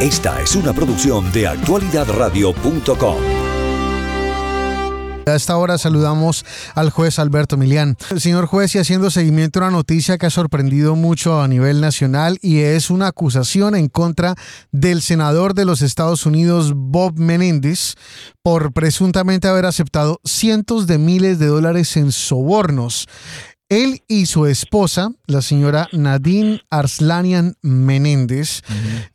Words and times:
Esta 0.00 0.42
es 0.42 0.54
una 0.54 0.74
producción 0.74 1.32
de 1.32 1.46
actualidadradio.com. 1.46 3.16
A 5.24 5.34
esta 5.34 5.56
hora 5.56 5.78
saludamos 5.78 6.44
al 6.74 6.90
juez 6.90 7.18
Alberto 7.18 7.56
Milián. 7.56 7.96
Señor 8.18 8.44
juez, 8.44 8.74
y 8.74 8.78
haciendo 8.78 9.10
seguimiento 9.10 9.58
a 9.58 9.62
una 9.62 9.78
noticia 9.78 10.18
que 10.18 10.26
ha 10.26 10.30
sorprendido 10.30 10.96
mucho 10.96 11.40
a 11.40 11.48
nivel 11.48 11.80
nacional 11.80 12.38
y 12.42 12.58
es 12.58 12.90
una 12.90 13.06
acusación 13.06 13.74
en 13.74 13.88
contra 13.88 14.34
del 14.70 15.00
senador 15.00 15.54
de 15.54 15.64
los 15.64 15.80
Estados 15.80 16.26
Unidos, 16.26 16.74
Bob 16.76 17.18
Menéndez, 17.18 17.94
por 18.42 18.74
presuntamente 18.74 19.48
haber 19.48 19.64
aceptado 19.64 20.20
cientos 20.24 20.86
de 20.86 20.98
miles 20.98 21.38
de 21.38 21.46
dólares 21.46 21.96
en 21.96 22.12
sobornos. 22.12 23.08
Él 23.68 24.02
y 24.06 24.26
su 24.26 24.46
esposa, 24.46 25.08
la 25.26 25.42
señora 25.42 25.88
Nadine 25.92 26.60
Arslanian 26.70 27.54
Menéndez, 27.62 28.62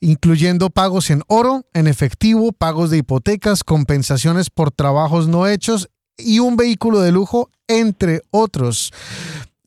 incluyendo 0.01 0.69
pagos 0.69 1.09
en 1.09 1.21
oro, 1.29 1.61
en 1.73 1.87
efectivo, 1.87 2.51
pagos 2.51 2.91
de 2.91 2.97
hipotecas, 2.97 3.63
compensaciones 3.63 4.49
por 4.49 4.71
trabajos 4.71 5.29
no 5.29 5.47
hechos 5.47 5.87
y 6.17 6.39
un 6.39 6.57
vehículo 6.57 6.99
de 6.99 7.13
lujo, 7.13 7.49
entre 7.69 8.19
otros. 8.29 8.91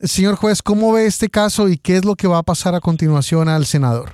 Señor 0.00 0.36
juez, 0.36 0.60
¿cómo 0.60 0.92
ve 0.92 1.06
este 1.06 1.28
caso 1.28 1.70
y 1.70 1.78
qué 1.78 1.96
es 1.96 2.04
lo 2.04 2.14
que 2.14 2.28
va 2.28 2.38
a 2.38 2.42
pasar 2.42 2.74
a 2.74 2.80
continuación 2.80 3.48
al 3.48 3.64
senador? 3.64 4.10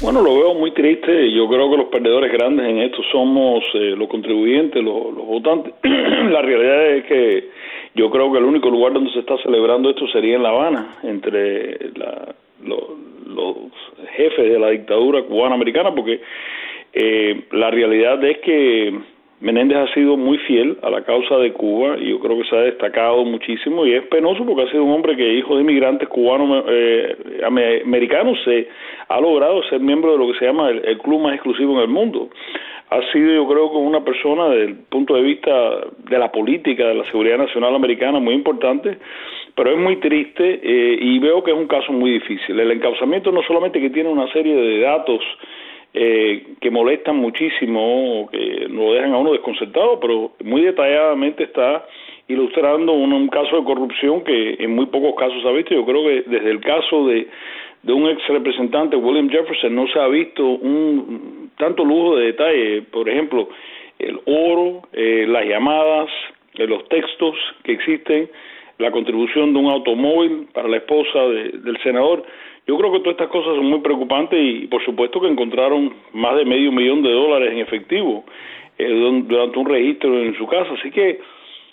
Bueno, 0.00 0.22
lo 0.22 0.34
veo 0.34 0.54
muy 0.54 0.74
triste. 0.74 1.32
Yo 1.32 1.48
creo 1.48 1.70
que 1.70 1.76
los 1.76 1.86
perdedores 1.86 2.32
grandes 2.32 2.66
en 2.68 2.78
esto 2.78 2.98
somos 3.12 3.62
eh, 3.74 3.94
los 3.96 4.08
contribuyentes, 4.08 4.82
los, 4.82 5.14
los 5.14 5.24
votantes. 5.24 5.72
la 5.84 6.42
realidad 6.42 6.96
es 6.96 7.04
que 7.06 7.55
yo 7.96 8.10
creo 8.10 8.30
que 8.30 8.38
el 8.38 8.44
único 8.44 8.68
lugar 8.68 8.92
donde 8.92 9.10
se 9.10 9.20
está 9.20 9.38
celebrando 9.38 9.88
esto 9.88 10.06
sería 10.08 10.36
en 10.36 10.42
La 10.42 10.50
Habana, 10.50 10.98
entre 11.02 11.90
los 12.60 13.56
jefes 14.14 14.52
de 14.52 14.58
la 14.58 14.68
dictadura 14.68 15.22
cubana-americana, 15.22 15.94
porque 15.94 16.20
eh, 16.92 17.44
la 17.52 17.70
realidad 17.70 18.22
es 18.22 18.38
que 18.38 18.98
Menéndez 19.40 19.76
ha 19.76 19.94
sido 19.94 20.16
muy 20.16 20.38
fiel 20.38 20.78
a 20.82 20.88
la 20.88 21.02
causa 21.02 21.36
de 21.36 21.52
Cuba 21.52 21.96
y 21.98 22.08
yo 22.10 22.20
creo 22.20 22.38
que 22.38 22.48
se 22.48 22.56
ha 22.56 22.60
destacado 22.60 23.24
muchísimo 23.24 23.84
y 23.84 23.92
es 23.92 24.02
penoso 24.06 24.46
porque 24.46 24.62
ha 24.62 24.70
sido 24.70 24.84
un 24.84 24.92
hombre 24.92 25.14
que 25.14 25.34
hijo 25.34 25.56
de 25.56 25.62
inmigrantes 25.62 26.08
cubanos 26.08 26.64
eh, 26.68 27.42
americanos 27.44 28.38
se 28.44 28.68
ha 29.08 29.20
logrado 29.20 29.62
ser 29.64 29.80
miembro 29.80 30.12
de 30.12 30.18
lo 30.18 30.32
que 30.32 30.38
se 30.38 30.46
llama 30.46 30.70
el 30.70 30.98
club 30.98 31.20
más 31.20 31.34
exclusivo 31.34 31.74
en 31.74 31.80
el 31.80 31.88
mundo 31.88 32.30
ha 32.90 33.12
sido 33.12 33.32
yo 33.32 33.48
creo 33.48 33.70
que 33.70 33.76
una 33.76 34.04
persona 34.04 34.48
desde 34.48 34.64
el 34.66 34.74
punto 34.88 35.14
de 35.14 35.22
vista 35.22 35.50
de 36.08 36.18
la 36.18 36.30
política, 36.30 36.86
de 36.86 36.94
la 36.94 37.04
seguridad 37.06 37.38
nacional 37.38 37.74
americana 37.74 38.20
muy 38.20 38.34
importante, 38.34 38.98
pero 39.54 39.72
es 39.72 39.78
muy 39.78 39.96
triste 39.96 40.60
eh, 40.62 40.98
y 41.00 41.18
veo 41.18 41.42
que 41.42 41.50
es 41.50 41.56
un 41.56 41.66
caso 41.66 41.92
muy 41.92 42.12
difícil. 42.12 42.58
El 42.60 42.70
encauzamiento 42.70 43.32
no 43.32 43.42
solamente 43.42 43.80
que 43.80 43.90
tiene 43.90 44.08
una 44.08 44.30
serie 44.32 44.54
de 44.54 44.80
datos 44.80 45.20
eh, 45.98 46.56
que 46.60 46.70
molestan 46.70 47.16
muchísimo, 47.16 48.28
que 48.30 48.66
lo 48.68 48.92
dejan 48.92 49.14
a 49.14 49.16
uno 49.16 49.32
desconcertado, 49.32 49.98
pero 49.98 50.32
muy 50.44 50.60
detalladamente 50.60 51.44
está 51.44 51.86
ilustrando 52.28 52.92
un, 52.92 53.28
caso 53.28 53.56
de 53.56 53.64
corrupción 53.64 54.22
que 54.22 54.56
en 54.58 54.74
muy 54.74 54.84
pocos 54.86 55.14
casos 55.14 55.40
se 55.40 55.48
ha 55.48 55.52
visto. 55.52 55.72
Yo 55.72 55.86
creo 55.86 56.02
que 56.02 56.24
desde 56.26 56.50
el 56.50 56.60
caso 56.60 57.06
de, 57.06 57.26
de 57.82 57.92
un 57.94 58.10
ex 58.10 58.28
representante, 58.28 58.94
William 58.94 59.30
Jefferson, 59.30 59.74
no 59.74 59.86
se 59.88 59.98
ha 59.98 60.08
visto 60.08 60.44
un 60.44 61.50
tanto 61.56 61.82
lujo 61.82 62.16
de 62.16 62.26
detalle, 62.26 62.82
por 62.82 63.08
ejemplo, 63.08 63.48
el 63.98 64.20
oro, 64.26 64.82
eh, 64.92 65.24
las 65.26 65.46
llamadas, 65.46 66.10
eh, 66.56 66.66
los 66.66 66.86
textos 66.90 67.36
que 67.64 67.72
existen, 67.72 68.28
la 68.76 68.90
contribución 68.90 69.54
de 69.54 69.60
un 69.60 69.70
automóvil 69.70 70.46
para 70.52 70.68
la 70.68 70.76
esposa 70.76 71.20
del 71.20 71.78
senador. 71.82 72.22
Yo 72.66 72.76
creo 72.76 72.92
que 72.92 72.98
todas 72.98 73.12
estas 73.12 73.28
cosas 73.28 73.54
son 73.54 73.66
muy 73.66 73.80
preocupantes 73.80 74.38
y 74.40 74.66
por 74.66 74.84
supuesto 74.84 75.20
que 75.20 75.28
encontraron 75.28 75.94
más 76.12 76.36
de 76.36 76.44
medio 76.44 76.72
millón 76.72 77.02
de 77.02 77.12
dólares 77.12 77.52
en 77.52 77.58
efectivo 77.58 78.24
eh, 78.76 79.22
durante 79.26 79.58
un 79.58 79.66
registro 79.66 80.18
en 80.18 80.36
su 80.36 80.46
casa. 80.46 80.72
Así 80.78 80.90
que 80.90 81.20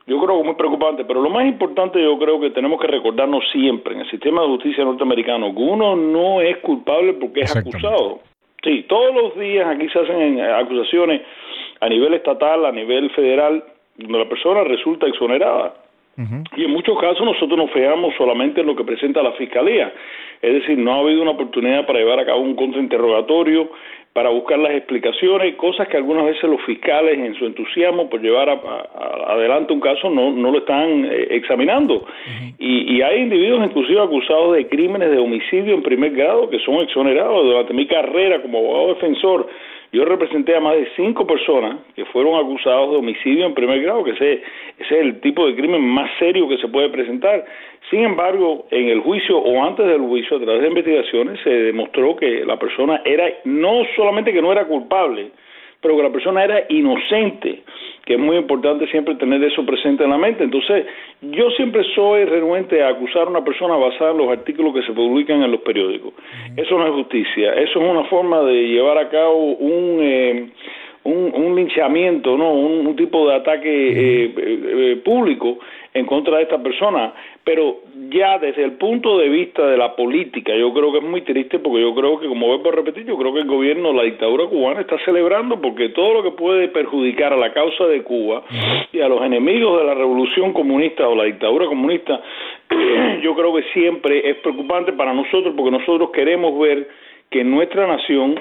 yo 0.05 0.17
creo 0.19 0.35
que 0.35 0.39
es 0.41 0.45
muy 0.45 0.55
preocupante, 0.55 1.05
pero 1.05 1.21
lo 1.21 1.29
más 1.29 1.45
importante 1.47 2.01
yo 2.01 2.17
creo 2.19 2.39
que 2.39 2.51
tenemos 2.51 2.79
que 2.79 2.87
recordarnos 2.87 3.43
siempre 3.51 3.95
en 3.95 4.01
el 4.01 4.09
sistema 4.11 4.41
de 4.41 4.49
justicia 4.49 4.83
norteamericano 4.83 5.53
que 5.53 5.61
uno 5.61 5.95
no 5.95 6.41
es 6.41 6.57
culpable 6.57 7.13
porque 7.13 7.41
es 7.41 7.55
acusado. 7.55 8.19
Sí, 8.63 8.85
todos 8.87 9.15
los 9.15 9.37
días 9.39 9.67
aquí 9.67 9.89
se 9.89 9.99
hacen 9.99 10.39
eh, 10.39 10.51
acusaciones 10.51 11.21
a 11.79 11.89
nivel 11.89 12.13
estatal, 12.13 12.65
a 12.65 12.71
nivel 12.71 13.09
federal, 13.11 13.63
donde 13.97 14.19
la 14.19 14.29
persona 14.29 14.63
resulta 14.63 15.07
exonerada. 15.07 15.73
Y 16.15 16.63
en 16.63 16.71
muchos 16.71 16.99
casos 16.99 17.25
nosotros 17.25 17.57
nos 17.57 17.71
fijamos 17.71 18.13
solamente 18.15 18.61
en 18.61 18.67
lo 18.67 18.75
que 18.75 18.83
presenta 18.83 19.23
la 19.23 19.31
fiscalía. 19.31 19.91
Es 20.41 20.53
decir, 20.53 20.77
no 20.77 20.93
ha 20.93 20.99
habido 20.99 21.21
una 21.21 21.31
oportunidad 21.31 21.87
para 21.87 21.99
llevar 21.99 22.19
a 22.19 22.25
cabo 22.25 22.41
un 22.41 22.55
contrainterrogatorio, 22.55 23.69
para 24.13 24.29
buscar 24.29 24.59
las 24.59 24.73
explicaciones, 24.73 25.55
cosas 25.55 25.87
que 25.87 25.97
algunas 25.97 26.25
veces 26.25 26.43
los 26.43 26.61
fiscales 26.61 27.17
en 27.17 27.33
su 27.33 27.47
entusiasmo 27.47 28.09
por 28.11 28.21
llevar 28.21 28.47
adelante 29.27 29.73
un 29.73 29.79
caso 29.79 30.07
no, 30.11 30.31
no 30.31 30.51
lo 30.51 30.59
están 30.59 31.05
eh, 31.05 31.29
examinando. 31.31 32.05
y, 32.59 32.95
y, 32.95 33.01
hay 33.01 33.21
individuos 33.21 33.65
inclusive 33.65 33.99
acusados 33.99 34.55
de 34.55 34.67
crímenes 34.67 35.09
de 35.09 35.17
homicidio 35.17 35.73
en 35.73 35.81
primer 35.81 36.11
grado 36.11 36.47
que 36.47 36.59
son 36.59 36.75
exonerados. 36.75 37.43
Durante 37.43 37.73
mi 37.73 37.87
carrera 37.87 38.39
como 38.39 38.59
abogado 38.59 38.93
defensor 38.93 39.49
yo 39.93 40.03
representé 40.05 40.55
a 40.55 40.59
más 40.59 40.75
de 40.75 40.89
cinco 40.95 41.25
personas 41.27 41.77
que 41.95 42.03
fueron 42.05 42.35
acusados 42.43 42.89
de 42.91 42.97
homicidio 42.97 43.45
en 43.45 43.53
primer 43.53 43.79
grado, 43.79 44.03
que 44.03 44.11
ese, 44.11 44.33
ese 44.33 44.41
es 44.79 44.91
el 44.91 45.21
tipo 45.21 45.45
de 45.45 45.55
crimen 45.55 45.81
más 45.81 46.09
serio 46.17 46.49
que 46.49 46.57
se 46.57 46.67
puede 46.67 46.89
presentar. 46.89 47.45
Sin 47.91 48.03
embargo, 48.03 48.65
en 48.71 48.89
el 48.89 49.01
juicio 49.01 49.37
o 49.37 49.63
antes 49.63 49.85
del 49.85 50.01
juicio, 50.01 50.37
a 50.37 50.39
través 50.41 50.63
de 50.63 50.67
investigaciones, 50.69 51.39
se 51.43 51.49
demostró 51.49 52.15
que 52.15 52.43
la 52.43 52.57
persona 52.57 53.01
era 53.05 53.31
no 53.45 53.83
solamente 53.95 54.33
que 54.33 54.41
no 54.41 54.51
era 54.51 54.65
culpable, 54.65 55.29
pero 55.83 55.97
que 55.97 56.03
la 56.03 56.11
persona 56.11 56.43
era 56.43 56.63
inocente, 56.69 57.61
que 58.05 58.13
es 58.13 58.19
muy 58.19 58.37
importante 58.37 58.87
siempre 58.87 59.15
tener 59.15 59.43
eso 59.43 59.65
presente 59.65 60.03
en 60.05 60.09
la 60.09 60.17
mente. 60.17 60.45
Entonces, 60.45 60.85
yo 61.21 61.51
siempre 61.51 61.83
soy 61.93 62.23
renuente 62.25 62.81
a 62.81 62.89
acusar 62.89 63.27
a 63.27 63.29
una 63.29 63.43
persona 63.43 63.75
basada 63.75 64.11
en 64.11 64.17
los 64.17 64.29
artículos 64.29 64.73
que 64.73 64.81
se 64.83 64.93
publican 64.93 65.43
en 65.43 65.51
los 65.51 65.61
periódicos. 65.61 66.13
Eso 66.55 66.77
no 66.79 66.87
es 66.87 66.93
justicia, 66.93 67.53
eso 67.53 67.79
es 67.79 67.91
una 67.91 68.05
forma 68.05 68.41
de 68.41 68.69
llevar 68.69 68.97
a 68.97 69.09
cabo 69.09 69.53
un... 69.57 69.99
Eh, 70.01 70.49
un, 71.03 71.55
linchamiento, 71.55 72.37
¿no? 72.37 72.53
Un, 72.53 72.95
tipo 72.95 73.27
de 73.27 73.35
ataque 73.35 73.69
eh, 73.69 74.33
eh, 74.37 75.01
público 75.03 75.59
en 75.93 76.05
contra 76.05 76.37
de 76.37 76.43
esta 76.43 76.61
persona. 76.61 77.13
Pero 77.43 77.81
ya 78.09 78.39
desde 78.39 78.63
el 78.63 78.73
punto 78.73 79.17
de 79.17 79.27
vista 79.27 79.67
de 79.67 79.77
la 79.77 79.95
política, 79.95 80.55
yo 80.55 80.73
creo 80.73 80.91
que 80.91 80.99
es 80.99 81.03
muy 81.03 81.21
triste 81.21 81.59
porque 81.59 81.81
yo 81.81 81.93
creo 81.93 82.19
que, 82.19 82.27
como 82.27 82.47
vuelvo 82.47 82.69
a 82.69 82.75
repetir, 82.75 83.05
yo 83.05 83.17
creo 83.17 83.33
que 83.33 83.41
el 83.41 83.47
gobierno, 83.47 83.91
la 83.91 84.03
dictadura 84.03 84.45
cubana 84.47 84.81
está 84.81 84.97
celebrando 85.03 85.59
porque 85.59 85.89
todo 85.89 86.13
lo 86.13 86.23
que 86.23 86.31
puede 86.31 86.69
perjudicar 86.69 87.33
a 87.33 87.37
la 87.37 87.51
causa 87.51 87.85
de 87.85 88.03
Cuba 88.03 88.43
y 88.91 89.01
a 89.01 89.09
los 89.09 89.21
enemigos 89.23 89.79
de 89.79 89.85
la 89.85 89.93
revolución 89.93 90.53
comunista 90.53 91.07
o 91.07 91.15
la 91.15 91.25
dictadura 91.25 91.65
comunista, 91.65 92.21
yo 93.21 93.35
creo 93.35 93.53
que 93.53 93.63
siempre 93.73 94.29
es 94.29 94.37
preocupante 94.37 94.93
para 94.93 95.13
nosotros 95.13 95.53
porque 95.55 95.71
nosotros 95.71 96.11
queremos 96.11 96.57
ver 96.59 96.87
que 97.29 97.43
nuestra 97.43 97.87
nación 97.87 98.39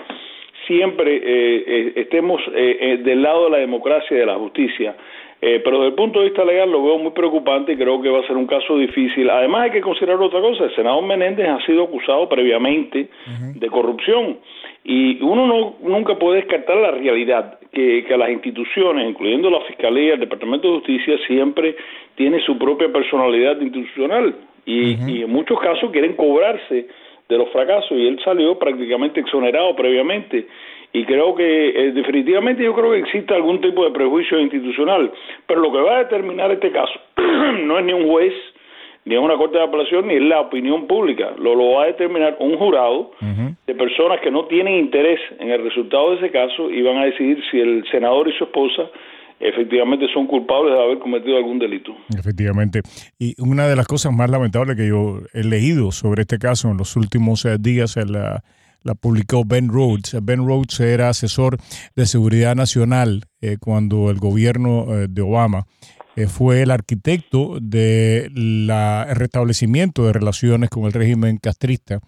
siempre 0.67 1.17
eh, 1.17 1.65
eh, 1.67 1.93
estemos 1.97 2.41
eh, 2.55 3.00
del 3.03 3.23
lado 3.23 3.45
de 3.45 3.50
la 3.50 3.59
democracia 3.59 4.17
y 4.17 4.21
de 4.21 4.27
la 4.27 4.37
justicia. 4.37 4.95
pero 5.41 5.78
desde 5.78 5.89
el 5.89 5.95
punto 5.95 6.21
de 6.21 6.27
vista 6.27 6.45
legal 6.45 6.71
lo 6.71 6.84
veo 6.84 6.99
muy 6.99 7.11
preocupante 7.11 7.73
y 7.73 7.77
creo 7.77 8.00
que 8.00 8.09
va 8.09 8.21
a 8.21 8.27
ser 8.27 8.37
un 8.37 8.47
caso 8.47 8.78
difícil. 8.78 9.28
Además 9.28 9.62
hay 9.62 9.71
que 9.73 9.81
considerar 9.81 10.21
otra 10.21 10.41
cosa, 10.41 10.65
el 10.65 10.75
senador 10.75 11.05
Menéndez 11.05 11.49
ha 11.49 11.61
sido 11.67 11.84
acusado 11.84 12.28
previamente 12.28 13.09
de 13.55 13.69
corrupción 13.69 14.39
y 14.84 15.21
uno 15.21 15.47
no, 15.47 15.75
nunca 15.83 16.17
puede 16.17 16.43
descartar 16.43 16.77
la 16.77 16.93
realidad 16.93 17.59
que, 17.73 18.05
que 18.05 18.17
las 18.17 18.31
instituciones, 18.31 19.09
incluyendo 19.09 19.50
la 19.50 19.61
Fiscalía, 19.62 20.15
el 20.15 20.21
Departamento 20.21 20.69
de 20.69 20.75
Justicia, 20.79 21.17
siempre 21.27 21.77
tiene 22.15 22.41
su 22.41 22.56
propia 22.56 22.93
personalidad 22.93 23.61
institucional 23.61 24.34
y, 24.65 24.94
y 25.11 25.23
en 25.23 25.31
muchos 25.31 25.59
casos 25.59 25.91
quieren 25.91 26.15
cobrarse 26.15 26.87
de 27.28 27.38
los 27.38 27.49
fracasos 27.50 27.93
y 27.93 28.06
él 28.06 28.21
salió 28.25 28.59
prácticamente 28.59 29.21
exonerado 29.21 29.75
previamente. 29.75 30.47
Y 30.93 31.05
creo 31.05 31.35
que 31.35 31.69
eh, 31.69 31.93
definitivamente 31.93 32.62
yo 32.62 32.75
creo 32.75 32.93
que 32.93 32.99
existe 32.99 33.35
algún 33.35 33.61
tipo 33.61 33.85
de 33.85 33.93
prejuicio 33.93 34.38
institucional, 34.38 35.11
pero 35.47 35.61
lo 35.61 35.73
que 35.73 35.81
va 35.81 35.97
a 35.97 36.05
determinar 36.05 36.50
este 36.50 36.70
caso 36.70 36.93
no 37.64 37.79
es 37.79 37.85
ni 37.85 37.94
un 37.94 38.08
juez, 38.08 38.35
ni 39.06 39.14
es 39.14 39.20
una 39.20 39.37
corte 39.37 39.56
de 39.56 39.64
apelación, 39.64 40.06
ni 40.06 40.14
es 40.14 40.23
la 40.23 40.41
opinión 40.41 40.87
pública, 40.87 41.32
lo, 41.38 41.55
lo 41.55 41.73
va 41.73 41.85
a 41.85 41.87
determinar 41.87 42.37
un 42.38 42.56
jurado 42.56 43.12
de 43.67 43.75
personas 43.75 44.20
que 44.20 44.31
no 44.31 44.44
tienen 44.44 44.75
interés 44.75 45.20
en 45.38 45.50
el 45.50 45.64
resultado 45.64 46.11
de 46.11 46.17
ese 46.17 46.31
caso 46.31 46.70
y 46.70 46.82
van 46.82 46.99
a 46.99 47.06
decidir 47.06 47.43
si 47.50 47.58
el 47.58 47.85
senador 47.91 48.29
y 48.29 48.32
su 48.32 48.44
esposa 48.44 48.91
efectivamente 49.43 50.06
son 50.12 50.27
culpables 50.27 50.75
de 50.75 50.83
haber 50.83 50.99
cometido 50.99 51.37
algún 51.37 51.59
delito. 51.59 51.93
Efectivamente. 52.17 52.81
Y 53.19 53.35
una 53.41 53.67
de 53.67 53.77
las 53.77 53.87
cosas 53.87 54.12
más 54.12 54.31
lamentables 54.31 54.77
que 54.77 54.89
yo 54.89 55.21
he 55.33 55.44
leído 55.44 55.93
sobre 55.93 56.23
este 56.23 56.39
caso 56.39 56.71
en 56.71 56.77
los 56.77 56.97
últimos 56.97 57.44
eh, 57.44 57.56
días 57.59 57.97
la, 57.97 58.43
la 58.83 58.94
publicó 58.94 59.44
Ben 59.44 59.69
Rhodes. 59.69 60.17
Ben 60.23 60.47
Rhodes 60.47 60.81
era 60.81 61.09
asesor 61.09 61.59
de 61.94 62.06
seguridad 62.06 62.55
nacional 62.55 63.25
eh, 63.41 63.56
cuando 63.61 64.11
el 64.11 64.19
gobierno 64.19 64.87
eh, 64.89 65.06
de 65.09 65.23
Obama 65.23 65.67
eh, 66.17 66.27
fue 66.27 66.62
el 66.62 66.71
arquitecto 66.71 67.59
del 67.61 68.69
restablecimiento 69.15 70.06
de 70.06 70.12
relaciones 70.12 70.71
con 70.71 70.85
el 70.85 70.93
régimen 70.93 71.38
castrista 71.38 72.00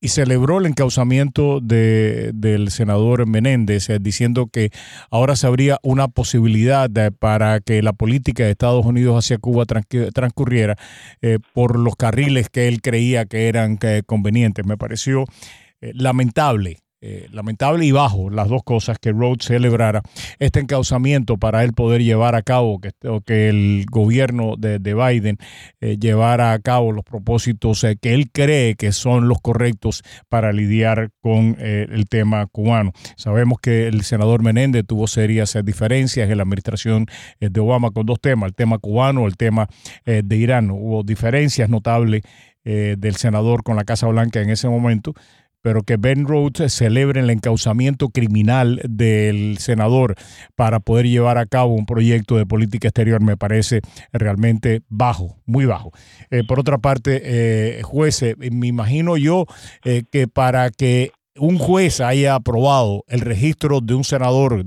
y 0.00 0.08
celebró 0.08 0.58
el 0.58 0.66
encauzamiento 0.66 1.60
de, 1.60 2.30
del 2.34 2.70
senador 2.70 3.26
Menéndez, 3.26 3.90
eh, 3.90 3.98
diciendo 4.00 4.46
que 4.46 4.70
ahora 5.10 5.36
se 5.36 5.46
habría 5.46 5.78
una 5.82 6.08
posibilidad 6.08 6.90
para 7.18 7.60
que 7.60 7.82
la 7.82 7.92
política 7.92 8.44
de 8.44 8.50
Estados 8.50 8.84
Unidos 8.86 9.24
hacia 9.24 9.38
Cuba 9.38 9.64
transcurriera 9.66 10.76
eh, 11.22 11.38
por 11.52 11.78
los 11.78 11.96
carriles 11.96 12.48
que 12.48 12.68
él 12.68 12.80
creía 12.80 13.26
que 13.26 13.48
eran 13.48 13.78
convenientes. 14.06 14.66
Me 14.66 14.76
pareció 14.76 15.24
lamentable 15.80 16.78
eh, 17.02 17.28
lamentable 17.32 17.86
y 17.86 17.92
bajo 17.92 18.28
las 18.28 18.50
dos 18.50 18.62
cosas 18.62 18.98
que 18.98 19.10
Rhodes 19.12 19.46
celebrara 19.46 20.02
este 20.38 20.60
encauzamiento 20.60 21.38
para 21.38 21.64
él 21.64 21.72
poder 21.72 22.02
llevar 22.02 22.34
a 22.34 22.42
cabo 22.42 22.78
que, 22.78 22.92
que 23.24 23.48
el 23.48 23.86
gobierno 23.90 24.56
de, 24.58 24.78
Biden 24.78 25.38
eh, 25.80 25.96
llevara 25.98 26.52
a 26.52 26.58
cabo 26.58 26.92
los 26.92 27.02
propósitos 27.02 27.84
eh, 27.84 27.96
que 27.98 28.12
él 28.12 28.30
cree 28.30 28.74
que 28.74 28.92
son 28.92 29.28
los 29.28 29.40
correctos 29.40 30.02
para 30.28 30.52
lidiar 30.52 31.10
con 31.22 31.56
el 31.58 32.06
tema 32.06 32.46
cubano. 32.46 32.92
Sabemos 33.16 33.60
que 33.62 33.86
el 33.86 34.02
senador 34.02 34.42
Menéndez 34.42 34.84
tuvo 34.86 35.06
serias 35.06 35.56
diferencias 35.64 36.28
en 36.28 36.36
la 36.36 36.42
administración 36.42 37.06
de 37.40 37.60
Obama 37.60 37.92
con 37.92 38.04
dos 38.04 38.20
temas, 38.20 38.48
el 38.48 38.54
tema 38.54 38.76
cubano, 38.76 39.26
el 39.26 39.38
tema 39.38 39.68
de 40.04 40.36
Irán. 40.36 40.70
Hubo 40.70 41.02
diferencias 41.02 41.70
notables 41.70 42.22
del 42.62 43.16
senador 43.16 43.62
con 43.62 43.76
la 43.76 43.84
Casa 43.84 44.06
Blanca 44.06 44.42
en 44.42 44.50
ese 44.50 44.68
momento 44.68 45.14
pero 45.62 45.82
que 45.82 45.96
Ben 45.96 46.26
Rhodes 46.26 46.72
celebre 46.72 47.20
el 47.20 47.30
encauzamiento 47.30 48.08
criminal 48.08 48.80
del 48.88 49.58
senador 49.58 50.14
para 50.56 50.80
poder 50.80 51.06
llevar 51.06 51.38
a 51.38 51.46
cabo 51.46 51.74
un 51.74 51.86
proyecto 51.86 52.36
de 52.36 52.46
política 52.46 52.88
exterior 52.88 53.22
me 53.22 53.36
parece 53.36 53.80
realmente 54.12 54.82
bajo, 54.88 55.36
muy 55.46 55.66
bajo. 55.66 55.92
Eh, 56.30 56.42
por 56.46 56.60
otra 56.60 56.78
parte, 56.78 57.20
eh, 57.24 57.82
jueces, 57.82 58.36
me 58.38 58.66
imagino 58.66 59.16
yo 59.16 59.46
eh, 59.84 60.02
que 60.10 60.28
para 60.28 60.70
que 60.70 61.12
un 61.36 61.58
juez 61.58 62.00
haya 62.00 62.34
aprobado 62.34 63.04
el 63.08 63.20
registro 63.20 63.80
de 63.80 63.94
un 63.94 64.04
senador 64.04 64.64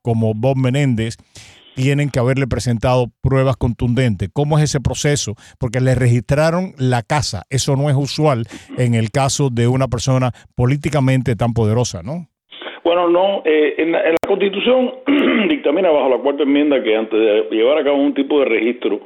como 0.00 0.32
Bob 0.32 0.56
Menéndez, 0.56 1.16
tienen 1.74 2.10
que 2.10 2.18
haberle 2.18 2.46
presentado 2.46 3.06
pruebas 3.22 3.56
contundentes. 3.56 4.28
¿Cómo 4.32 4.58
es 4.58 4.64
ese 4.64 4.80
proceso? 4.80 5.34
Porque 5.58 5.80
le 5.80 5.94
registraron 5.94 6.72
la 6.78 7.02
casa. 7.02 7.42
Eso 7.50 7.76
no 7.76 7.90
es 7.90 7.96
usual 7.96 8.44
en 8.78 8.94
el 8.94 9.10
caso 9.10 9.50
de 9.50 9.68
una 9.68 9.88
persona 9.88 10.32
políticamente 10.56 11.36
tan 11.36 11.52
poderosa, 11.52 12.02
¿no? 12.02 12.28
Bueno, 12.84 13.08
no, 13.08 13.42
eh, 13.44 13.74
en, 13.78 13.92
la, 13.92 14.02
Constitución 14.26 14.94
dictamina 15.48 15.90
bajo 15.90 16.08
la 16.08 16.18
cuarta 16.18 16.42
enmienda 16.42 16.82
que 16.82 16.96
antes 16.96 17.18
de 17.18 17.56
llevar 17.56 17.78
a 17.78 17.84
cabo 17.84 17.96
un 17.96 18.14
tipo 18.14 18.40
de 18.40 18.46
registro 18.46 19.00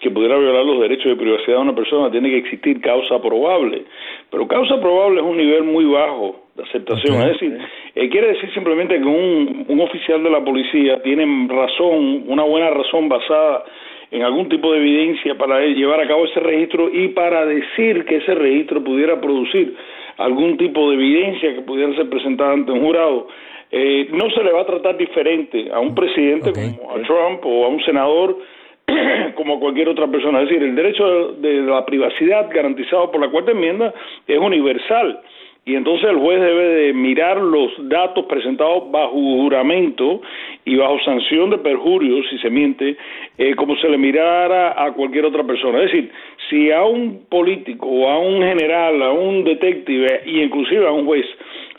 que 0.00 0.10
pudiera 0.10 0.38
violar 0.38 0.64
los 0.64 0.80
derechos 0.80 1.06
de 1.06 1.16
privacidad 1.16 1.56
de 1.56 1.62
una 1.62 1.74
persona 1.74 2.10
tiene 2.10 2.30
que 2.30 2.38
existir 2.38 2.80
causa 2.80 3.20
probable. 3.20 3.84
Pero 4.30 4.48
causa 4.48 4.80
probable 4.80 5.20
es 5.20 5.26
un 5.26 5.36
nivel 5.36 5.64
muy 5.64 5.84
bajo 5.84 6.47
de 6.58 6.64
aceptación. 6.64 7.22
Es 7.22 7.32
decir, 7.32 7.58
eh, 7.94 8.08
quiere 8.08 8.28
decir 8.28 8.52
simplemente 8.52 8.98
que 8.98 9.06
un, 9.06 9.64
un 9.68 9.80
oficial 9.80 10.22
de 10.22 10.30
la 10.30 10.44
policía 10.44 11.00
tiene 11.02 11.24
razón, 11.48 12.24
una 12.26 12.42
buena 12.42 12.70
razón 12.70 13.08
basada 13.08 13.64
en 14.10 14.22
algún 14.22 14.48
tipo 14.48 14.72
de 14.72 14.78
evidencia 14.78 15.36
para 15.36 15.60
llevar 15.60 16.00
a 16.00 16.08
cabo 16.08 16.24
ese 16.24 16.40
registro 16.40 16.90
y 16.92 17.08
para 17.08 17.46
decir 17.46 18.04
que 18.04 18.16
ese 18.16 18.34
registro 18.34 18.82
pudiera 18.82 19.20
producir 19.20 19.74
algún 20.16 20.56
tipo 20.56 20.90
de 20.90 20.96
evidencia 20.96 21.54
que 21.54 21.60
pudiera 21.62 21.94
ser 21.94 22.08
presentada 22.08 22.52
ante 22.52 22.72
un 22.72 22.80
jurado, 22.80 23.28
eh, 23.70 24.08
no 24.12 24.30
se 24.30 24.42
le 24.42 24.52
va 24.52 24.62
a 24.62 24.66
tratar 24.66 24.96
diferente 24.96 25.68
a 25.72 25.78
un 25.78 25.94
presidente 25.94 26.52
como 26.52 26.90
a 26.90 27.02
Trump 27.02 27.44
o 27.44 27.66
a 27.66 27.68
un 27.68 27.82
senador 27.84 28.38
como 29.36 29.56
a 29.56 29.60
cualquier 29.60 29.90
otra 29.90 30.06
persona. 30.08 30.42
Es 30.42 30.48
decir, 30.48 30.62
el 30.62 30.74
derecho 30.74 31.32
de 31.32 31.62
la 31.62 31.84
privacidad 31.84 32.48
garantizado 32.50 33.10
por 33.10 33.20
la 33.20 33.28
cuarta 33.28 33.52
enmienda 33.52 33.92
es 34.26 34.38
universal 34.38 35.20
y 35.68 35.76
entonces 35.76 36.08
el 36.08 36.16
juez 36.16 36.40
debe 36.40 36.64
de 36.66 36.92
mirar 36.94 37.36
los 37.36 37.70
datos 37.90 38.24
presentados 38.24 38.90
bajo 38.90 39.12
juramento 39.12 40.22
y 40.64 40.76
bajo 40.76 40.98
sanción 41.00 41.50
de 41.50 41.58
perjurio, 41.58 42.22
si 42.30 42.38
se 42.38 42.48
miente, 42.48 42.96
eh, 43.36 43.54
como 43.54 43.76
se 43.76 43.86
le 43.90 43.98
mirara 43.98 44.82
a 44.82 44.90
cualquier 44.94 45.26
otra 45.26 45.44
persona. 45.44 45.82
Es 45.82 45.92
decir, 45.92 46.10
si 46.48 46.70
a 46.70 46.84
un 46.84 47.26
político 47.28 47.86
o 47.86 48.08
a 48.08 48.18
un 48.18 48.42
general, 48.42 49.02
a 49.02 49.12
un 49.12 49.44
detective 49.44 50.22
y 50.24 50.40
inclusive 50.40 50.86
a 50.86 50.90
un 50.90 51.04
juez 51.04 51.26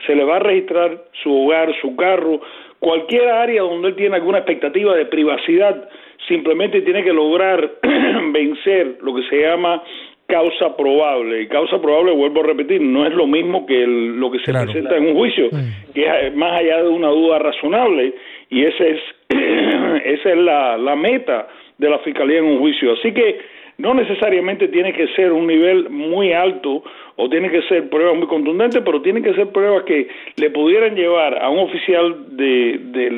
se 0.06 0.16
le 0.16 0.24
va 0.24 0.36
a 0.36 0.40
registrar 0.40 1.06
su 1.24 1.36
hogar, 1.36 1.74
su 1.82 1.96
carro, 1.96 2.42
cualquier 2.78 3.28
área 3.28 3.64
donde 3.64 3.88
él 3.88 3.96
tiene 3.96 4.18
alguna 4.18 4.38
expectativa 4.38 4.96
de 4.96 5.08
privacidad, 5.08 5.90
simplemente 6.28 6.84
tiene 6.84 7.04
que 7.04 7.12
lograr 7.12 7.72
vencer 8.32 9.00
lo 9.02 9.16
que 9.16 9.24
se 9.24 9.42
llama 9.42 9.82
causa 10.30 10.78
probable. 10.78 11.42
Y 11.42 11.48
causa 11.48 11.82
probable, 11.82 12.14
vuelvo 12.14 12.42
a 12.42 12.48
repetir, 12.48 12.82
no 12.82 13.06
es 13.06 13.14
lo 13.14 13.28
mismo 13.28 13.66
que 13.66 13.86
lo 13.86 14.32
que 14.32 14.40
se 14.40 14.54
presenta 14.54 14.96
en 14.96 15.08
un 15.08 15.16
juicio, 15.16 15.50
que 15.94 16.28
es 16.28 16.36
más 16.36 16.60
allá 16.60 16.84
de 16.84 16.90
una 16.90 17.10
duda 17.10 17.40
razonable, 17.40 18.14
y 18.50 18.64
ese 18.64 18.92
es, 18.92 19.00
esa 20.06 20.30
es 20.30 20.38
la, 20.38 20.78
la 20.78 20.96
meta 20.96 21.48
de 21.78 21.90
la 21.90 22.00
fiscalía 22.00 22.40
en 22.40 22.46
un 22.46 22.60
juicio. 22.60 22.94
Así 22.94 23.12
que 23.12 23.40
no 23.80 23.94
necesariamente 23.94 24.68
tiene 24.68 24.94
que 24.94 25.08
ser 25.16 25.32
un 25.32 25.48
nivel 25.48 25.90
muy 25.90 26.32
alto 26.32 26.84
o 27.16 27.30
tiene 27.30 27.50
que 27.50 27.62
ser 27.64 27.90
pruebas 27.90 28.18
muy 28.18 28.28
contundentes, 28.28 28.82
pero 28.86 29.02
tienen 29.02 29.24
que 29.24 29.34
ser 29.34 29.48
pruebas 29.50 29.84
que 29.84 30.08
le 30.36 30.50
pudieran 30.52 30.96
llevar 30.96 31.42
a 31.42 31.50
un 31.50 31.60
oficial 31.60 32.38
de, 32.38 32.80
de 32.92 33.12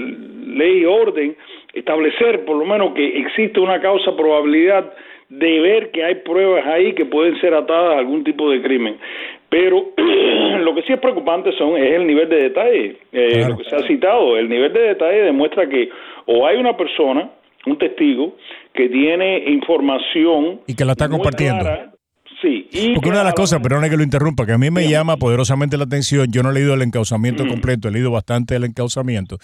ley 0.55 0.81
y 0.81 0.85
orden 0.85 1.35
establecer 1.73 2.45
por 2.45 2.57
lo 2.57 2.65
menos 2.65 2.93
que 2.93 3.19
existe 3.19 3.59
una 3.59 3.79
causa 3.79 4.15
probabilidad 4.15 4.93
de 5.31 5.59
ver 5.61 5.91
que 5.91 6.03
hay 6.03 6.15
pruebas 6.15 6.65
ahí 6.67 6.93
que 6.93 7.05
pueden 7.05 7.39
ser 7.39 7.53
atadas 7.53 7.95
a 7.95 7.99
algún 7.99 8.23
tipo 8.23 8.51
de 8.51 8.61
crimen. 8.61 8.97
Pero 9.47 9.93
lo 10.59 10.75
que 10.75 10.81
sí 10.83 10.91
es 10.91 10.99
preocupante 10.99 11.51
son 11.57 11.77
es 11.77 11.93
el 11.93 12.05
nivel 12.05 12.27
de 12.27 12.35
detalle, 12.35 12.97
eh, 13.13 13.45
lo 13.47 13.57
que 13.57 13.63
se 13.63 13.75
ha 13.75 13.87
citado, 13.87 14.37
el 14.37 14.49
nivel 14.49 14.73
de 14.73 14.81
detalle 14.81 15.23
demuestra 15.23 15.67
que 15.69 15.89
o 16.25 16.45
hay 16.45 16.57
una 16.57 16.75
persona, 16.75 17.31
un 17.65 17.77
testigo, 17.77 18.35
que 18.73 18.89
tiene 18.89 19.45
información 19.47 20.61
y 20.67 20.75
que 20.75 20.83
la 20.83 20.91
está 20.91 21.07
compartiendo. 21.07 21.65
Sí. 22.41 22.67
Porque 22.95 23.09
una 23.09 23.19
de 23.19 23.23
las 23.25 23.35
cosas, 23.35 23.59
perdone 23.59 23.89
que 23.89 23.97
lo 23.97 24.03
interrumpa, 24.03 24.47
que 24.47 24.53
a 24.53 24.57
mí 24.57 24.71
me 24.71 24.89
llama 24.89 25.17
poderosamente 25.17 25.77
la 25.77 25.83
atención, 25.83 26.31
yo 26.31 26.41
no 26.41 26.49
he 26.49 26.53
leído 26.53 26.73
el 26.73 26.81
encauzamiento 26.81 27.45
mm. 27.45 27.49
completo, 27.49 27.87
he 27.87 27.91
leído 27.91 28.09
bastante 28.09 28.55
el 28.55 28.63
encauzamiento, 28.63 29.37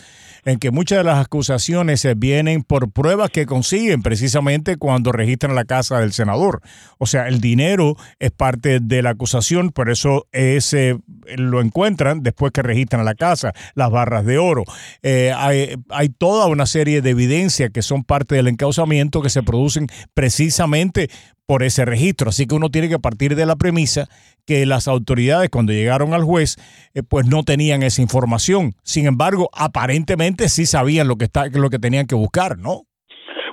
en 0.46 0.58
que 0.58 0.72
muchas 0.72 1.00
de 1.00 1.04
las 1.04 1.24
acusaciones 1.24 2.08
vienen 2.18 2.64
por 2.64 2.92
pruebas 2.92 3.30
que 3.30 3.46
consiguen 3.46 4.02
precisamente 4.02 4.78
cuando 4.78 5.12
registran 5.12 5.54
la 5.54 5.66
casa 5.66 6.00
del 6.00 6.12
senador. 6.12 6.62
O 6.98 7.06
sea, 7.06 7.28
el 7.28 7.40
dinero 7.40 7.96
es 8.20 8.32
parte 8.32 8.80
de 8.80 9.04
la 9.04 9.12
acusación, 9.12 9.70
por 9.70 9.90
eso 9.92 10.26
ese 10.32 10.98
lo 11.36 11.62
encuentran 11.62 12.24
después 12.24 12.52
que 12.52 12.64
registran 12.64 13.06
la 13.06 13.14
casa, 13.14 13.54
las 13.76 13.92
barras 13.92 14.26
de 14.26 14.40
oro. 14.40 14.64
Eh, 15.04 15.31
hay, 15.36 15.76
hay 15.90 16.10
toda 16.10 16.48
una 16.48 16.66
serie 16.66 17.02
de 17.02 17.12
evidencias 17.12 17.69
que 17.71 17.83
son 17.83 18.04
parte 18.04 18.36
del 18.36 18.48
encauzamiento 18.48 19.21
que 19.21 19.30
se 19.30 19.44
producen 19.44 19.88
precisamente 20.16 21.10
por 21.47 21.63
ese 21.63 21.85
registro. 21.85 22.30
Así 22.30 22.45
que 22.45 22.54
uno 22.54 22.69
tiene 22.69 22.89
que 22.89 22.99
partir 22.99 23.35
de 23.35 23.45
la 23.45 23.56
premisa 23.56 24.07
que 24.45 24.66
las 24.66 24.87
autoridades 24.87 25.49
cuando 25.49 25.71
llegaron 25.71 26.13
al 26.13 26.23
juez 26.23 26.57
eh, 26.94 27.01
pues 27.09 27.25
no 27.25 27.44
tenían 27.44 27.81
esa 27.81 28.01
información. 28.01 28.73
Sin 28.83 29.07
embargo, 29.07 29.49
aparentemente 29.54 30.49
sí 30.49 30.66
sabían 30.66 31.07
lo 31.07 31.16
que, 31.16 31.25
está, 31.25 31.45
lo 31.47 31.69
que 31.69 31.80
tenían 31.80 32.06
que 32.06 32.16
buscar, 32.16 32.57
¿no? 32.59 32.81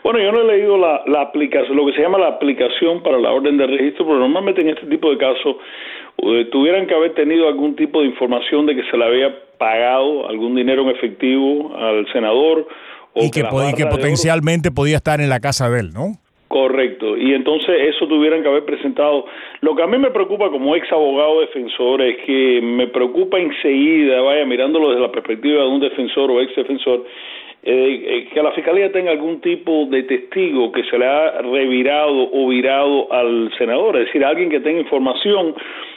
Bueno, 0.03 0.19
yo 0.19 0.33
no 0.33 0.43
he 0.43 0.57
leído 0.59 0.77
la, 0.77 1.01
la 1.07 1.23
aplicación, 1.23 1.77
lo 1.77 1.87
que 1.87 1.95
se 1.95 2.03
llama 2.03 2.19
la 2.19 2.29
aplicación 2.29 3.03
para 3.03 3.19
la 3.19 3.33
orden 3.33 3.57
de 3.57 3.67
registro, 3.67 4.05
pero 4.05 4.19
normalmente 4.19 4.61
en 4.61 4.69
este 4.69 4.87
tipo 4.87 5.11
de 5.11 5.17
casos 5.17 5.57
eh, 6.19 6.47
tuvieran 6.53 6.87
que 6.87 6.95
haber 6.95 7.15
tenido 7.15 7.49
algún 7.49 7.75
tipo 7.75 8.01
de 8.01 8.09
información 8.09 8.67
de 8.67 8.77
que 8.77 8.83
se 8.91 8.99
le 8.99 9.05
había 9.05 9.35
pagado 9.57 10.29
algún 10.29 10.55
dinero 10.57 10.83
en 10.83 10.97
efectivo 10.97 11.75
al 11.75 12.07
senador. 12.13 12.69
O 13.15 13.25
y 13.25 13.31
que, 13.31 13.43
que 13.77 13.87
potencialmente 13.87 14.71
podía 14.71 14.97
estar 14.97 15.23
en 15.23 15.31
la 15.31 15.41
casa 15.41 15.71
de 15.71 15.81
él, 15.81 15.95
¿no? 15.95 16.19
Correcto, 16.55 17.17
y 17.17 17.35
entonces 17.35 17.97
eso 17.97 18.07
tuvieran 18.07 18.41
que 18.41 18.49
haber 18.49 18.65
presentado. 18.65 19.27
Lo 19.61 19.75
que 19.75 19.83
a 19.83 19.89
mí 19.89 19.99
me 19.99 20.13
preocupa 20.13 20.51
como 20.51 20.77
ex 20.77 20.87
abogado 20.93 21.41
defensor 21.41 22.01
es 22.01 22.19
que 22.19 22.61
me 22.63 22.87
preocupa 22.87 23.41
enseguida, 23.41 24.21
vaya 24.21 24.45
mirándolo 24.45 24.91
desde 24.91 25.03
la 25.03 25.11
perspectiva 25.11 25.63
de 25.63 25.69
un 25.69 25.81
defensor 25.81 26.31
o 26.31 26.41
ex 26.41 26.55
defensor, 26.55 27.07
eh, 27.65 28.05
eh, 28.07 28.29
que 28.33 28.41
la 28.41 28.53
fiscalía 28.53 28.93
tenga 28.93 29.11
algún 29.11 29.41
tipo 29.41 29.87
de 29.87 30.05
testigo 30.05 30.71
que 30.71 30.85
se 30.85 30.97
le 30.97 31.07
ha 31.07 31.43
revirado 31.43 32.31
o 32.33 32.47
virado 32.47 33.13
al 33.13 33.51
senador, 33.59 33.97
es 33.97 34.07
decir, 34.07 34.25
alguien 34.25 34.49
que 34.49 34.61
tenga 34.61 34.79
información 34.79 35.57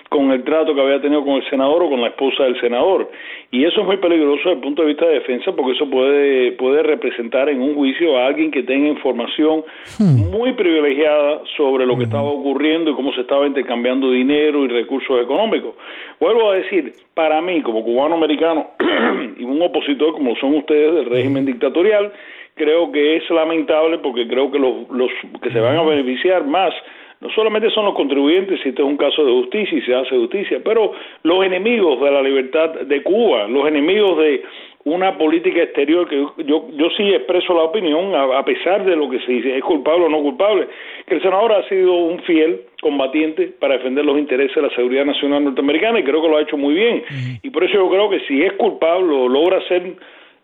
con 0.09 0.31
el 0.31 0.43
trato 0.43 0.73
que 0.73 0.81
había 0.81 1.01
tenido 1.01 1.23
con 1.23 1.35
el 1.35 1.49
senador 1.49 1.83
o 1.83 1.89
con 1.89 2.01
la 2.01 2.07
esposa 2.07 2.43
del 2.43 2.59
senador. 2.59 3.09
Y 3.51 3.65
eso 3.65 3.81
es 3.81 3.87
muy 3.87 3.97
peligroso 3.97 4.37
desde 4.37 4.53
el 4.53 4.59
punto 4.59 4.81
de 4.81 4.89
vista 4.89 5.05
de 5.05 5.15
defensa 5.15 5.51
porque 5.53 5.73
eso 5.73 5.89
puede, 5.89 6.53
puede 6.53 6.83
representar 6.83 7.49
en 7.49 7.61
un 7.61 7.75
juicio 7.75 8.17
a 8.17 8.27
alguien 8.27 8.51
que 8.51 8.63
tenga 8.63 8.87
información 8.87 9.63
hmm. 9.99 10.29
muy 10.31 10.53
privilegiada 10.53 11.41
sobre 11.55 11.85
lo 11.85 11.97
que 11.97 12.03
estaba 12.03 12.29
ocurriendo 12.29 12.91
y 12.91 12.93
cómo 12.93 13.13
se 13.13 13.21
estaba 13.21 13.47
intercambiando 13.47 14.11
dinero 14.11 14.63
y 14.65 14.67
recursos 14.67 15.21
económicos. 15.21 15.75
Vuelvo 16.19 16.51
a 16.51 16.55
decir, 16.55 16.93
para 17.13 17.41
mí 17.41 17.61
como 17.61 17.83
cubano 17.83 18.15
americano 18.15 18.71
y 19.37 19.43
un 19.43 19.61
opositor 19.61 20.13
como 20.13 20.35
son 20.37 20.55
ustedes 20.55 20.93
del 20.93 21.05
régimen 21.05 21.45
dictatorial, 21.45 22.11
creo 22.55 22.91
que 22.91 23.17
es 23.17 23.29
lamentable 23.29 23.99
porque 23.99 24.27
creo 24.27 24.51
que 24.51 24.59
los, 24.59 24.89
los 24.89 25.11
que 25.41 25.51
se 25.51 25.59
van 25.59 25.77
a 25.77 25.83
beneficiar 25.83 26.45
más 26.45 26.73
no 27.19 27.29
solamente 27.31 27.69
son 27.71 27.85
los 27.85 27.95
contribuyentes 27.95 28.59
si 28.61 28.69
este 28.69 28.81
es 28.81 28.87
un 28.87 28.97
caso 28.97 29.25
de 29.25 29.31
justicia 29.31 29.77
y 29.77 29.81
se 29.81 29.95
hace 29.95 30.17
justicia, 30.17 30.59
pero 30.63 30.91
los 31.23 31.43
enemigos 31.43 31.99
de 32.01 32.11
la 32.11 32.21
libertad 32.21 32.69
de 32.81 33.01
Cuba, 33.03 33.47
los 33.47 33.67
enemigos 33.67 34.17
de 34.19 34.43
una 34.87 35.17
política 35.17 35.63
exterior 35.63 36.07
que 36.07 36.15
yo, 36.45 36.69
yo 36.71 36.89
sí 36.95 37.09
expreso 37.09 37.53
la 37.53 37.63
opinión, 37.63 38.15
a, 38.15 38.43
pesar 38.45 38.85
de 38.85 38.95
lo 38.95 39.09
que 39.09 39.19
se 39.19 39.31
dice, 39.33 39.57
es 39.57 39.63
culpable 39.63 40.05
o 40.05 40.09
no 40.09 40.21
culpable, 40.21 40.67
que 41.05 41.15
el 41.15 41.21
senador 41.21 41.51
ha 41.51 41.67
sido 41.67 41.93
un 41.93 42.19
fiel 42.21 42.61
combatiente 42.81 43.47
para 43.59 43.77
defender 43.77 44.05
los 44.05 44.17
intereses 44.17 44.55
de 44.55 44.61
la 44.61 44.69
seguridad 44.69 45.03
nacional 45.03 45.43
norteamericana 45.43 45.99
y 45.99 46.03
creo 46.03 46.21
que 46.21 46.29
lo 46.29 46.37
ha 46.37 46.41
hecho 46.41 46.55
muy 46.55 46.73
bien. 46.73 47.03
Y 47.43 47.49
por 47.49 47.65
eso 47.65 47.73
yo 47.73 47.89
creo 47.89 48.09
que 48.09 48.21
si 48.27 48.41
es 48.43 48.53
culpable 48.53 49.13
o 49.13 49.27
logra 49.27 49.59
ser 49.67 49.93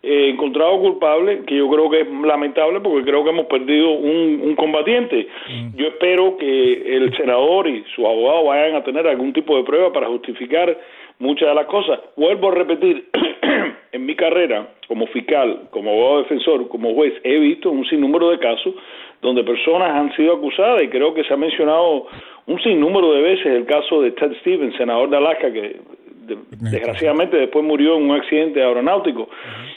eh, 0.05 0.29
encontrado 0.31 0.79
culpable, 0.79 1.43
que 1.48 1.55
yo 1.55 1.69
creo 1.69 1.89
que 1.89 2.01
es 2.01 2.07
lamentable 2.10 2.81
porque 2.81 3.10
creo 3.10 3.24
que 3.24 3.29
hemos 3.29 3.45
perdido 3.45 3.91
un, 3.91 4.53
combatiente. 4.57 5.27
Mm. 5.50 5.77
Yo 5.77 5.88
espero 5.88 6.36
que 6.38 6.95
el 6.98 7.15
senador 7.15 7.67
y 7.69 7.86
su 7.95 8.05
abogado 8.05 8.43
vayan 8.43 8.75
a 8.75 8.83
tener 8.83 9.07
algún 9.07 9.31
tipo 9.31 9.55
de 9.55 9.63
prueba 9.63 9.93
para 9.93 10.07
justificar 10.07 10.77
muchas 11.19 11.48
de 11.48 11.55
las 11.55 11.67
cosas. 11.67 12.01
Vuelvo 12.17 12.50
a 12.50 12.55
repetir, 12.55 13.07
en 13.93 14.05
mi 14.05 14.13
carrera 14.15 14.67
como 14.89 15.07
fiscal, 15.07 15.69
como 15.69 15.91
abogado 15.91 16.24
defensor, 16.24 16.67
como 16.67 16.93
juez, 16.93 17.13
he 17.24 17.39
visto 17.39 17.72
un 17.72 17.86
sinnúmero 17.86 18.29
de 18.29 18.39
casos 18.39 18.74
donde 19.22 19.43
personas 19.43 19.89
han 19.89 20.13
sido 20.17 20.33
acusadas 20.33 20.83
y 20.83 20.89
creo 20.89 21.13
que 21.13 21.24
se 21.24 21.33
ha 21.33 21.38
mencionado 21.38 22.07
un 22.45 22.62
sinnúmero 22.62 23.13
de 23.13 23.22
veces 23.22 23.45
el 23.45 23.65
caso 23.65 24.01
de 24.01 24.12
Ted 24.12 24.33
Stevens, 24.41 24.75
senador 24.75 25.10
de 25.10 25.17
Alaska, 25.17 25.51
que 25.51 25.77
desgraciadamente 26.25 27.38
después 27.38 27.63
murió 27.63 27.98
en 27.98 28.10
un 28.10 28.15
accidente 28.15 28.62
aeronáutico, 28.62 29.30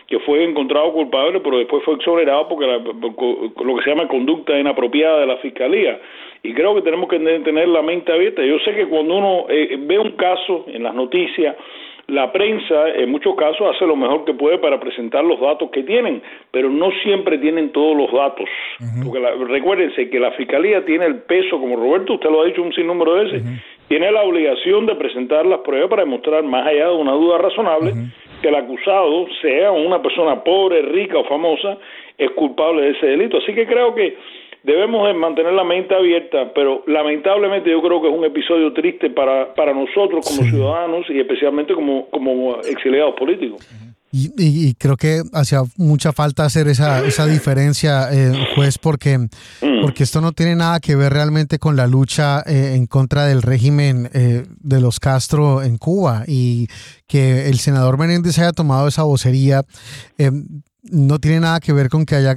que 0.07 0.19
fue 0.21 0.45
encontrado 0.45 0.93
culpable, 0.93 1.41
pero 1.41 1.59
después 1.59 1.83
fue 1.85 1.95
exonerado 1.95 2.49
porque 2.49 2.67
lo 2.67 3.77
que 3.77 3.83
se 3.83 3.91
llama 3.91 4.09
conducta 4.09 4.59
inapropiada 4.59 5.21
de 5.21 5.27
la 5.27 5.37
fiscalía. 5.39 6.01
Y 6.43 6.55
creo 6.55 6.75
que 6.75 6.83
tenemos 6.83 7.09
que 7.09 7.19
tener 7.19 7.69
la 7.69 7.83
mente 7.83 8.13
abierta. 8.13 8.45
Yo 8.45 8.59
sé 8.61 8.75
que 8.75 8.87
cuando 8.87 9.17
uno 9.17 9.47
eh, 9.49 9.77
ve 9.81 9.99
un 9.99 10.13
caso 10.13 10.65
en 10.69 10.85
las 10.85 10.95
noticias, 10.95 11.57
la 12.09 12.31
prensa 12.31 12.89
en 12.91 13.11
muchos 13.11 13.35
casos 13.35 13.75
hace 13.75 13.85
lo 13.85 13.97
mejor 13.97 14.25
que 14.25 14.35
puede 14.35 14.59
para 14.59 14.79
presentar 14.79 15.25
los 15.25 15.41
datos 15.41 15.71
que 15.71 15.83
tienen, 15.83 16.23
pero 16.53 16.71
no 16.71 16.91
siempre 17.03 17.37
tienen 17.39 17.73
todos 17.73 17.97
los 17.97 18.13
datos. 18.13 18.49
Porque 19.05 19.19
recuérdense 19.49 20.09
que 20.09 20.21
la 20.21 20.31
fiscalía 20.33 20.85
tiene 20.85 21.07
el 21.07 21.17
peso, 21.23 21.59
como 21.59 21.75
Roberto 21.75 22.15
usted 22.15 22.31
lo 22.31 22.43
ha 22.43 22.47
dicho 22.47 22.63
un 22.63 22.73
sinnúmero 22.73 23.15
de 23.15 23.25
veces, 23.25 23.43
tiene 23.89 24.11
la 24.11 24.23
obligación 24.23 24.87
de 24.87 24.95
presentar 24.97 25.47
las 25.47 25.61
pruebas 25.61 25.91
para 25.91 26.05
demostrar, 26.05 26.43
más 26.43 26.67
allá 26.67 26.89
de 26.89 26.95
una 26.95 27.13
duda 27.13 27.39
razonable, 27.39 27.93
que 28.43 28.49
el 28.49 28.55
acusado, 28.55 29.27
sea 29.41 29.71
una 29.71 30.03
persona 30.03 30.43
pobre, 30.43 30.83
rica 30.83 31.19
o 31.19 31.25
famosa, 31.25 31.79
es 32.19 32.31
culpable 32.33 32.83
de 32.83 32.91
ese 32.91 33.07
delito. 33.07 33.39
Así 33.39 33.55
que 33.55 33.67
creo 33.67 33.95
que 33.95 34.17
debemos 34.63 35.15
mantener 35.15 35.53
la 35.53 35.65
mente 35.65 35.95
abierta, 35.95 36.53
pero 36.53 36.83
lamentablemente 36.87 37.71
yo 37.71 37.81
creo 37.81 38.03
que 38.03 38.09
es 38.09 38.15
un 38.15 38.25
episodio 38.25 38.73
triste 38.73 39.11
para, 39.11 39.55
para 39.55 39.73
nosotros 39.73 40.27
como 40.27 40.49
ciudadanos 40.49 41.07
y 41.09 41.21
especialmente 41.21 41.73
como, 41.73 42.11
como 42.11 42.57
exiliados 42.57 43.15
políticos. 43.15 43.65
Y, 44.37 44.75
creo 44.75 44.97
que 44.97 45.23
hacía 45.33 45.63
mucha 45.77 46.13
falta 46.13 46.45
hacer 46.45 46.69
esa, 46.69 47.05
esa 47.05 47.27
diferencia, 47.27 48.09
eh, 48.13 48.33
juez, 48.55 48.79
porque, 48.79 49.19
mm. 49.19 49.29
porque 49.83 50.05
esto 50.05 50.21
no 50.21 50.33
tiene 50.33 50.57
nada 50.57 50.81
que 50.81 50.97
ver 50.97 51.13
realmente 51.13 51.59
con 51.59 51.77
la 51.77 51.87
lucha 51.87 52.43
eh, 52.47 52.75
en 52.77 52.87
contra 52.87 53.27
del 53.27 53.43
régimen 53.43 54.11
eh, 54.15 54.47
de 54.61 54.81
los 54.81 55.01
Castro 55.01 55.63
en 55.63 55.77
Cuba 55.77 56.25
y 56.27 56.69
que 57.07 57.49
el 57.49 57.59
senador 57.59 57.99
Menéndez 57.99 58.39
haya 58.39 58.53
tomado 58.53 58.89
esa 58.89 59.03
vocería 59.03 59.65
no 60.93 61.19
tiene 61.19 61.41
nada 61.41 61.61
que 61.61 61.73
ver 61.73 61.89
con 61.89 62.05
que 62.05 62.15
haya 62.15 62.35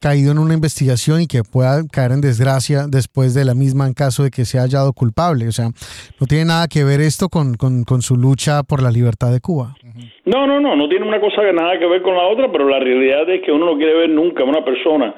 caído 0.00 0.32
en 0.32 0.38
una 0.38 0.54
investigación 0.54 1.22
y 1.22 1.26
que 1.26 1.42
pueda 1.46 1.82
caer 1.92 2.10
en 2.12 2.20
desgracia 2.20 2.90
después 2.90 3.34
de 3.34 3.44
la 3.44 3.54
misma 3.54 3.86
en 3.86 3.94
caso 3.94 4.24
de 4.24 4.30
que 4.30 4.44
sea 4.44 4.62
hallado 4.62 4.92
culpable. 4.92 5.46
O 5.46 5.52
sea, 5.52 5.70
no 6.18 6.26
tiene 6.26 6.46
nada 6.46 6.66
que 6.66 6.82
ver 6.82 7.00
esto 7.00 7.28
con, 7.28 7.54
con, 7.54 8.02
su 8.02 8.16
lucha 8.16 8.62
por 8.66 8.82
la 8.82 8.90
libertad 8.90 9.30
de 9.30 9.40
Cuba. 9.40 9.76
No, 10.24 10.46
no, 10.46 10.58
no, 10.58 10.74
no 10.74 10.88
tiene 10.88 11.06
una 11.06 11.20
cosa 11.20 11.42
que 11.42 11.52
nada 11.52 11.78
que 11.78 11.86
ver 11.86 12.02
con 12.02 12.16
la 12.16 12.26
otra, 12.26 12.50
pero 12.50 12.68
la 12.68 12.80
realidad 12.80 13.30
es 13.30 13.42
que 13.42 13.52
uno 13.52 13.66
no 13.66 13.76
quiere 13.76 13.94
ver 13.94 14.10
nunca 14.10 14.42
a 14.42 14.46
una 14.46 14.64
persona 14.64 15.14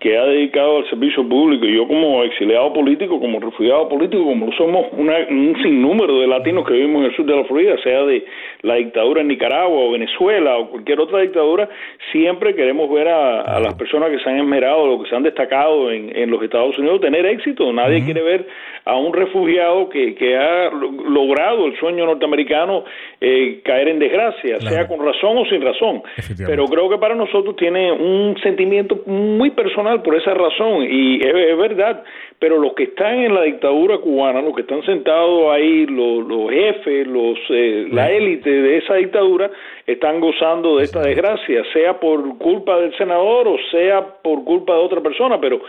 que 0.00 0.18
ha 0.18 0.24
dedicado 0.24 0.78
al 0.78 0.90
servicio 0.90 1.26
público, 1.26 1.64
yo 1.64 1.88
como 1.88 2.22
exiliado 2.22 2.72
político, 2.72 3.18
como 3.18 3.40
refugiado 3.40 3.88
político, 3.88 4.24
como 4.24 4.52
somos 4.52 4.86
un 4.92 5.56
sinnúmero 5.62 6.20
de 6.20 6.26
latinos 6.26 6.66
que 6.66 6.74
vivimos 6.74 7.00
en 7.00 7.10
el 7.10 7.16
sur 7.16 7.24
de 7.24 7.36
la 7.36 7.44
Florida, 7.44 7.76
sea 7.82 8.02
de 8.04 8.24
la 8.62 8.74
dictadura 8.76 9.20
en 9.20 9.28
Nicaragua 9.28 9.78
o 9.78 9.92
Venezuela 9.92 10.58
o 10.58 10.70
cualquier 10.70 11.00
otra 11.00 11.20
dictadura, 11.20 11.68
siempre 12.12 12.54
queremos 12.54 12.90
ver 12.90 13.08
a, 13.08 13.60
las 13.60 13.74
personas 13.74 14.10
que 14.10 14.18
se 14.18 14.30
han 14.30 14.38
esmerado, 14.38 14.84
o 14.84 15.02
que 15.02 15.08
se 15.08 15.16
han 15.16 15.22
destacado 15.22 15.90
en, 15.90 16.14
en 16.16 16.30
los 16.30 16.42
Estados 16.42 16.78
Unidos, 16.78 17.00
tener 17.00 17.26
éxito. 17.26 17.72
Nadie 17.72 18.04
quiere 18.04 18.22
ver 18.22 18.46
a 18.86 18.96
un 18.96 19.12
refugiado 19.12 19.88
que, 19.88 20.14
que 20.14 20.36
ha 20.36 20.70
logrado 20.70 21.66
el 21.66 21.76
sueño 21.78 22.06
norteamericano 22.06 22.84
eh, 23.20 23.60
caer 23.64 23.88
en 23.88 23.98
desgracia, 23.98 24.60
sea 24.60 24.86
con 24.86 25.04
razón 25.04 25.38
o 25.38 25.44
sin 25.46 25.60
razón. 25.60 26.02
Pero 26.46 26.66
creo 26.66 26.88
que 26.88 26.96
para 26.98 27.16
nosotros 27.16 27.56
tiene 27.56 27.90
un 27.90 28.36
sentimiento 28.42 29.00
muy 29.06 29.50
personal 29.50 30.02
por 30.02 30.14
esa 30.14 30.34
razón 30.34 30.86
y 30.88 31.16
es, 31.16 31.58
verdad. 31.58 32.04
Pero 32.38 32.58
los 32.58 32.74
que 32.74 32.84
están 32.84 33.18
en 33.18 33.34
la 33.34 33.42
dictadura 33.42 33.98
cubana, 33.98 34.40
los 34.40 34.54
que 34.54 34.60
están 34.60 34.84
sentados 34.84 35.52
ahí, 35.52 35.86
los, 35.86 36.24
los 36.24 36.50
jefes, 36.50 37.06
los 37.08 37.38
eh, 37.50 37.88
la 37.90 38.10
élite 38.12 38.45
de 38.50 38.78
esa 38.78 38.94
dictadura, 38.94 39.50
están 39.86 40.20
gozando 40.20 40.76
de 40.76 40.84
esta 40.84 41.00
desgracia, 41.00 41.62
sea 41.72 41.98
por 42.00 42.38
culpa 42.38 42.78
del 42.80 42.96
senador 42.96 43.48
o 43.48 43.56
sea 43.70 44.04
por 44.22 44.44
culpa 44.44 44.74
de 44.74 44.80
otra 44.80 45.00
persona. 45.00 45.40
Pero 45.40 45.60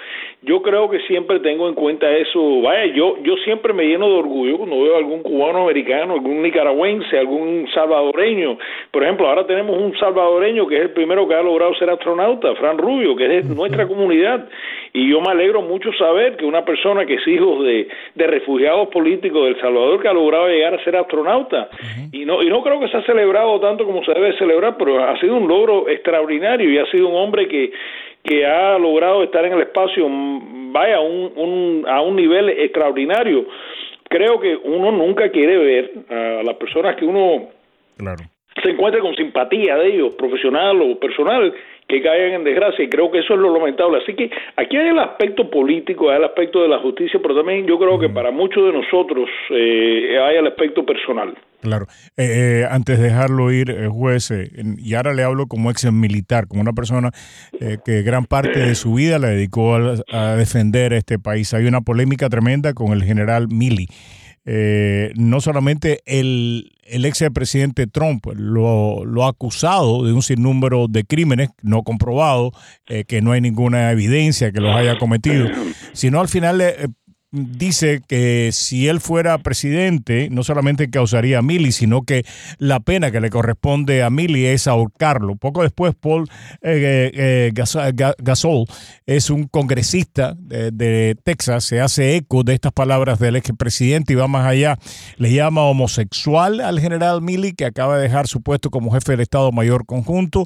yo 0.41 0.62
creo 0.62 0.89
que 0.89 1.00
siempre 1.01 1.39
tengo 1.39 1.67
en 1.67 1.75
cuenta 1.75 2.10
eso. 2.12 2.62
Vaya, 2.62 2.86
yo 2.93 3.17
yo 3.24 3.36
siempre 3.43 3.74
me 3.74 3.86
lleno 3.86 4.07
de 4.07 4.15
orgullo 4.15 4.57
cuando 4.57 4.81
veo 4.81 4.98
algún 4.98 5.22
cubano 5.22 5.63
americano, 5.63 6.13
algún 6.13 6.41
nicaragüense, 6.41 7.17
algún 7.17 7.67
salvadoreño. 7.74 8.57
Por 8.91 9.03
ejemplo, 9.03 9.27
ahora 9.27 9.46
tenemos 9.46 9.77
un 9.77 9.98
salvadoreño 9.98 10.67
que 10.67 10.77
es 10.77 10.81
el 10.81 10.91
primero 10.91 11.27
que 11.27 11.36
ha 11.36 11.41
logrado 11.41 11.74
ser 11.75 11.89
astronauta, 11.89 12.55
Fran 12.55 12.77
Rubio, 12.77 13.15
que 13.15 13.38
es 13.38 13.48
de 13.48 13.55
nuestra 13.55 13.88
comunidad. 13.88 14.48
Y 14.93 15.10
yo 15.10 15.22
me 15.22 15.31
alegro 15.31 15.62
mucho 15.62 15.91
saber 15.93 16.38
que 16.38 16.46
una 16.46 16.65
persona 16.65 17.05
que 17.05 17.15
es 17.15 17.27
hijo 17.27 17.62
de, 17.63 17.88
de 18.15 18.27
refugiados 18.27 18.88
políticos 18.89 19.46
del 19.46 19.60
Salvador 19.60 20.01
que 20.01 20.07
ha 20.07 20.13
logrado 20.13 20.48
llegar 20.48 20.74
a 20.74 20.84
ser 20.84 20.96
astronauta. 20.96 21.69
Y 22.12 22.25
no 22.25 22.41
y 22.41 22.50
no 22.50 22.63
creo 22.67 22.79
que 22.81 22.89
se 22.89 22.97
ha 22.97 23.03
celebrado 23.03 23.59
tanto 23.62 23.86
como 23.86 24.03
se 24.03 24.12
debe 24.12 24.38
celebrar, 24.38 24.75
pero 24.77 25.01
ha 25.03 25.17
sido 25.19 25.36
un 25.38 25.47
logro 25.47 25.88
extraordinario 25.88 26.69
y 26.69 26.77
ha 26.77 26.86
sido 26.91 27.07
un 27.07 27.15
hombre 27.15 27.47
que 27.47 27.71
que 28.27 28.45
ha 28.45 28.77
logrado 28.77 29.24
estar 29.24 29.45
en 29.45 29.53
el 29.53 29.62
espacio, 29.62 30.07
mm, 30.09 30.74
vaya, 30.74 31.00
un, 31.00 31.31
un, 31.36 31.86
a 31.88 32.01
un 32.01 32.15
nivel 32.15 32.50
extraordinario. 32.50 33.45
Creo 34.09 34.38
que 34.39 34.53
uno 34.55 34.91
nunca 34.91 35.31
quiere 35.31 35.57
ver 35.57 35.91
a 36.09 36.43
las 36.43 36.55
personas 36.55 36.97
que 36.97 37.05
uno 37.05 37.47
se 38.62 38.69
encuentre 38.69 39.01
con 39.01 39.15
simpatía 39.15 39.77
de 39.77 39.88
ellos, 39.88 40.15
profesional 40.15 40.81
o 40.81 41.00
personal, 41.00 41.53
que 41.88 42.01
caigan 42.01 42.34
en 42.34 42.44
desgracia 42.44 42.84
y 42.84 42.89
creo 42.89 43.10
que 43.10 43.20
eso 43.20 43.34
es 43.34 43.39
lo 43.39 43.53
lamentable. 43.53 44.00
Así 44.03 44.13
que 44.13 44.29
aquí 44.58 44.75
hay 44.75 44.89
el 44.89 45.00
aspecto 45.00 45.50
político, 45.50 46.10
hay 46.10 46.17
el 46.17 46.25
aspecto 46.25 46.62
de 46.62 46.67
la 46.67 46.79
justicia, 46.79 47.20
pero 47.22 47.36
también 47.36 47.65
yo 47.65 47.79
creo 47.79 47.98
que 47.98 48.10
para 48.10 48.29
muchos 48.32 48.65
de 48.65 48.74
nosotros 48.74 49.29
eh, 49.51 50.20
hay 50.20 50.38
el 50.38 50.48
aspecto 50.48 50.86
personal. 50.86 51.34
Claro. 51.62 51.86
Eh, 52.17 52.62
eh, 52.62 52.67
antes 52.70 53.00
de 53.00 53.06
dejarlo 53.06 53.51
ir, 53.51 53.88
juez, 53.88 54.32
y 54.77 54.94
ahora 54.96 55.13
le 55.13 55.24
hablo 55.24 55.48
como 55.48 55.72
ex 55.72 55.91
militar, 55.91 56.48
como 56.48 56.62
una 56.62 56.74
persona 56.74 57.12
que 57.86 58.01
gran 58.03 58.25
parte 58.25 58.60
de 58.60 58.75
su 58.75 58.96
vida 58.96 59.17
la 59.17 59.29
dedicó 59.29 59.75
a, 59.75 59.96
a 60.12 60.36
defender 60.36 60.94
este 60.94 61.17
país. 61.20 61.53
Hay 61.53 61.65
una 61.65 61.82
polémica 61.82 62.29
tremenda 62.29 62.74
con 62.74 62.91
el 62.91 63.03
general 63.03 63.48
Milley. 63.48 63.88
Eh, 64.50 65.12
no 65.16 65.42
solamente 65.42 66.00
el, 66.06 66.72
el 66.84 67.04
ex 67.04 67.22
presidente 67.34 67.86
Trump 67.86 68.27
lo, 68.34 69.04
lo, 69.04 69.25
ha 69.25 69.30
acusado 69.30 70.06
de 70.06 70.13
un 70.13 70.22
sinnúmero 70.22 70.88
de 70.88 71.04
crímenes 71.04 71.50
no 71.62 71.84
comprobados, 71.84 72.54
eh, 72.88 73.04
que 73.04 73.22
no 73.22 73.34
hay 73.34 73.42
ninguna 73.42 73.92
evidencia 73.92 74.54
que 74.54 74.62
los 74.62 74.74
haya 74.74 74.98
cometido, 74.98 75.50
sino 75.92 76.22
al 76.22 76.30
final 76.30 76.62
eh, 76.62 76.88
dice 77.31 78.01
que 78.07 78.51
si 78.53 78.88
él 78.88 79.01
fuera 79.01 79.38
presidente, 79.39 80.29
no 80.31 80.43
solamente 80.43 80.89
causaría 80.89 81.39
a 81.39 81.41
Milley, 81.41 81.74
sino 81.74 82.03
que 82.03 82.25
la 82.57 82.79
pena 82.79 83.12
que 83.12 83.19
le 83.19 83.29
corresponde 83.29 84.01
a 84.01 84.10
Milley 84.10 84.46
es 84.46 84.67
ahorcarlo. 84.67 85.36
Poco 85.36 85.63
después, 85.63 85.93
Paul 86.00 86.29
eh, 86.62 87.12
eh, 87.13 87.51
Gasol 87.53 88.65
es 89.05 89.29
un 89.29 89.46
congresista 89.46 90.36
de, 90.39 91.17
Texas, 91.24 91.65
se 91.65 91.81
hace 91.81 92.15
eco 92.15 92.43
de 92.43 92.53
estas 92.53 92.72
palabras 92.72 93.19
del 93.19 93.36
expresidente 93.36 94.13
y 94.13 94.15
va 94.15 94.27
más 94.27 94.46
allá. 94.46 94.77
Le 95.17 95.34
llama 95.34 95.63
homosexual 95.63 96.62
al 96.62 96.79
general 96.79 97.22
Milley, 97.22 97.53
que 97.53 97.65
acaba 97.65 97.98
de 97.98 98.03
dejar 98.03 98.27
su 98.27 98.41
puesto 98.41 98.69
como 98.69 98.91
jefe 98.91 99.12
del 99.13 99.22
Estado 99.22 99.51
Mayor 99.51 99.86
Conjunto, 99.86 100.46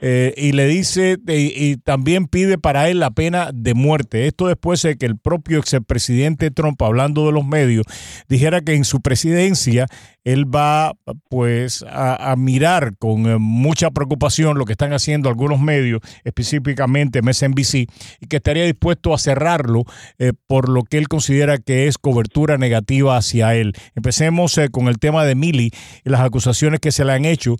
eh, 0.00 0.32
y 0.36 0.52
le 0.52 0.66
dice, 0.66 1.18
y, 1.26 1.70
y 1.70 1.76
también 1.76 2.26
pide 2.26 2.56
para 2.56 2.88
él 2.88 3.00
la 3.00 3.10
pena 3.10 3.50
de 3.52 3.74
muerte. 3.74 4.28
Esto 4.28 4.46
después 4.46 4.82
de 4.82 4.96
que 4.96 5.06
el 5.06 5.18
propio 5.18 5.58
expresidente 5.58 6.19
Trump, 6.54 6.80
hablando 6.82 7.26
de 7.26 7.32
los 7.32 7.44
medios, 7.44 7.86
dijera 8.28 8.60
que 8.60 8.74
en 8.74 8.84
su 8.84 9.00
presidencia 9.00 9.86
él 10.24 10.44
va 10.44 10.92
pues 11.28 11.84
a, 11.88 12.34
mirar 12.36 12.96
con 12.98 13.26
eh, 13.26 13.38
mucha 13.38 13.90
preocupación 13.90 14.58
lo 14.58 14.64
que 14.64 14.72
están 14.72 14.92
haciendo 14.92 15.28
algunos 15.28 15.60
medios, 15.60 16.00
específicamente 16.24 17.22
MSNBC, 17.22 17.74
y 18.20 18.26
que 18.28 18.36
estaría 18.36 18.64
dispuesto 18.64 19.14
a 19.14 19.18
cerrarlo 19.18 19.84
eh, 20.18 20.32
por 20.46 20.68
lo 20.68 20.82
que 20.84 20.98
él 20.98 21.08
considera 21.08 21.58
que 21.58 21.86
es 21.86 21.98
cobertura 21.98 22.58
negativa 22.58 23.16
hacia 23.16 23.54
él. 23.54 23.72
Empecemos 23.94 24.56
eh, 24.58 24.68
con 24.68 24.88
el 24.88 24.98
tema 24.98 25.24
de 25.24 25.34
Milley 25.34 25.70
y 26.04 26.10
las 26.10 26.20
acusaciones 26.20 26.80
que 26.80 26.92
se 26.92 27.04
le 27.04 27.12
han 27.12 27.24
hecho, 27.24 27.56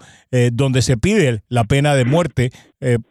donde 0.53 0.83
se 0.83 0.97
pide 0.97 1.43
la 1.49 1.65
pena 1.65 1.95
de 1.95 2.05
muerte 2.05 2.51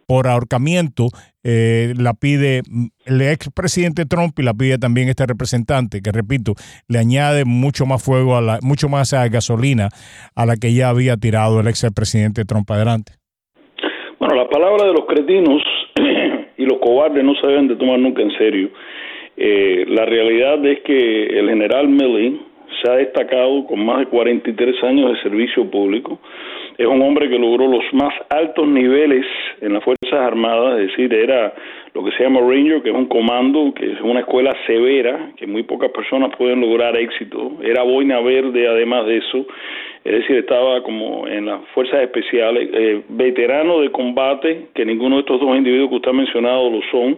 por 0.07 0.27
ahorcamiento 0.27 1.09
la 1.43 2.13
pide 2.13 2.63
el 3.05 3.21
expresidente 3.21 4.05
Trump 4.05 4.37
y 4.39 4.43
la 4.43 4.53
pide 4.53 4.77
también 4.77 5.09
este 5.09 5.25
representante, 5.25 6.01
que 6.01 6.11
repito, 6.11 6.55
le 6.87 6.99
añade 6.99 7.45
mucho 7.45 7.85
más 7.85 8.01
fuego, 8.01 8.37
a 8.37 8.41
la, 8.41 8.59
mucho 8.61 8.89
más 8.89 9.13
a 9.13 9.27
gasolina 9.39 9.89
a 10.35 10.45
la 10.45 10.55
que 10.55 10.73
ya 10.73 10.89
había 10.89 11.15
tirado 11.17 11.59
el 11.59 11.67
expresidente 11.67 12.45
Trump 12.45 12.69
adelante. 12.69 13.13
Bueno, 14.19 14.35
la 14.35 14.47
palabra 14.49 14.85
de 14.85 14.93
los 14.93 15.05
cretinos 15.05 15.63
y 16.57 16.65
los 16.65 16.79
cobardes 16.79 17.23
no 17.23 17.33
se 17.35 17.47
deben 17.47 17.67
de 17.67 17.75
tomar 17.75 17.99
nunca 17.99 18.21
en 18.21 18.31
serio. 18.37 18.69
Eh, 19.37 19.85
la 19.87 20.05
realidad 20.05 20.63
es 20.65 20.81
que 20.81 21.27
el 21.39 21.47
general 21.47 21.87
Milley 21.87 22.41
se 22.83 22.91
ha 22.91 22.95
destacado 22.95 23.65
con 23.65 23.83
más 23.85 23.99
de 23.99 24.05
43 24.07 24.83
años 24.83 25.13
de 25.13 25.21
servicio 25.23 25.69
público 25.71 26.19
es 26.79 26.87
un 26.87 27.01
hombre 27.01 27.29
que 27.29 27.37
logró 27.37 27.67
los 27.67 27.83
más 27.91 28.13
altos 28.29 28.65
niveles 28.65 29.25
en 29.59 29.73
las 29.73 29.83
Fuerzas 29.83 30.13
Armadas, 30.13 30.79
es 30.79 30.87
decir, 30.87 31.13
era 31.13 31.53
lo 31.99 32.05
que 32.05 32.15
se 32.15 32.23
llama 32.23 32.39
Ranger, 32.39 32.81
que 32.81 32.89
es 32.89 32.95
un 32.95 33.07
comando, 33.07 33.73
que 33.73 33.91
es 33.91 33.99
una 34.01 34.21
escuela 34.21 34.55
severa, 34.65 35.31
que 35.35 35.45
muy 35.45 35.63
pocas 35.63 35.91
personas 35.91 36.33
pueden 36.37 36.61
lograr 36.61 36.95
éxito. 36.95 37.57
Era 37.61 37.83
boina 37.83 38.21
verde, 38.21 38.67
además 38.69 39.05
de 39.05 39.17
eso, 39.17 39.45
es 40.05 40.13
decir, 40.13 40.37
estaba 40.37 40.81
como 40.81 41.27
en 41.27 41.47
las 41.47 41.59
Fuerzas 41.73 42.01
Especiales, 42.01 42.69
eh, 42.71 43.01
veterano 43.09 43.81
de 43.81 43.91
combate, 43.91 44.67
que 44.73 44.85
ninguno 44.85 45.17
de 45.17 45.21
estos 45.21 45.41
dos 45.41 45.57
individuos 45.57 45.89
que 45.89 45.95
usted 45.95 46.11
ha 46.11 46.13
mencionado 46.13 46.69
lo 46.69 46.79
son. 46.89 47.17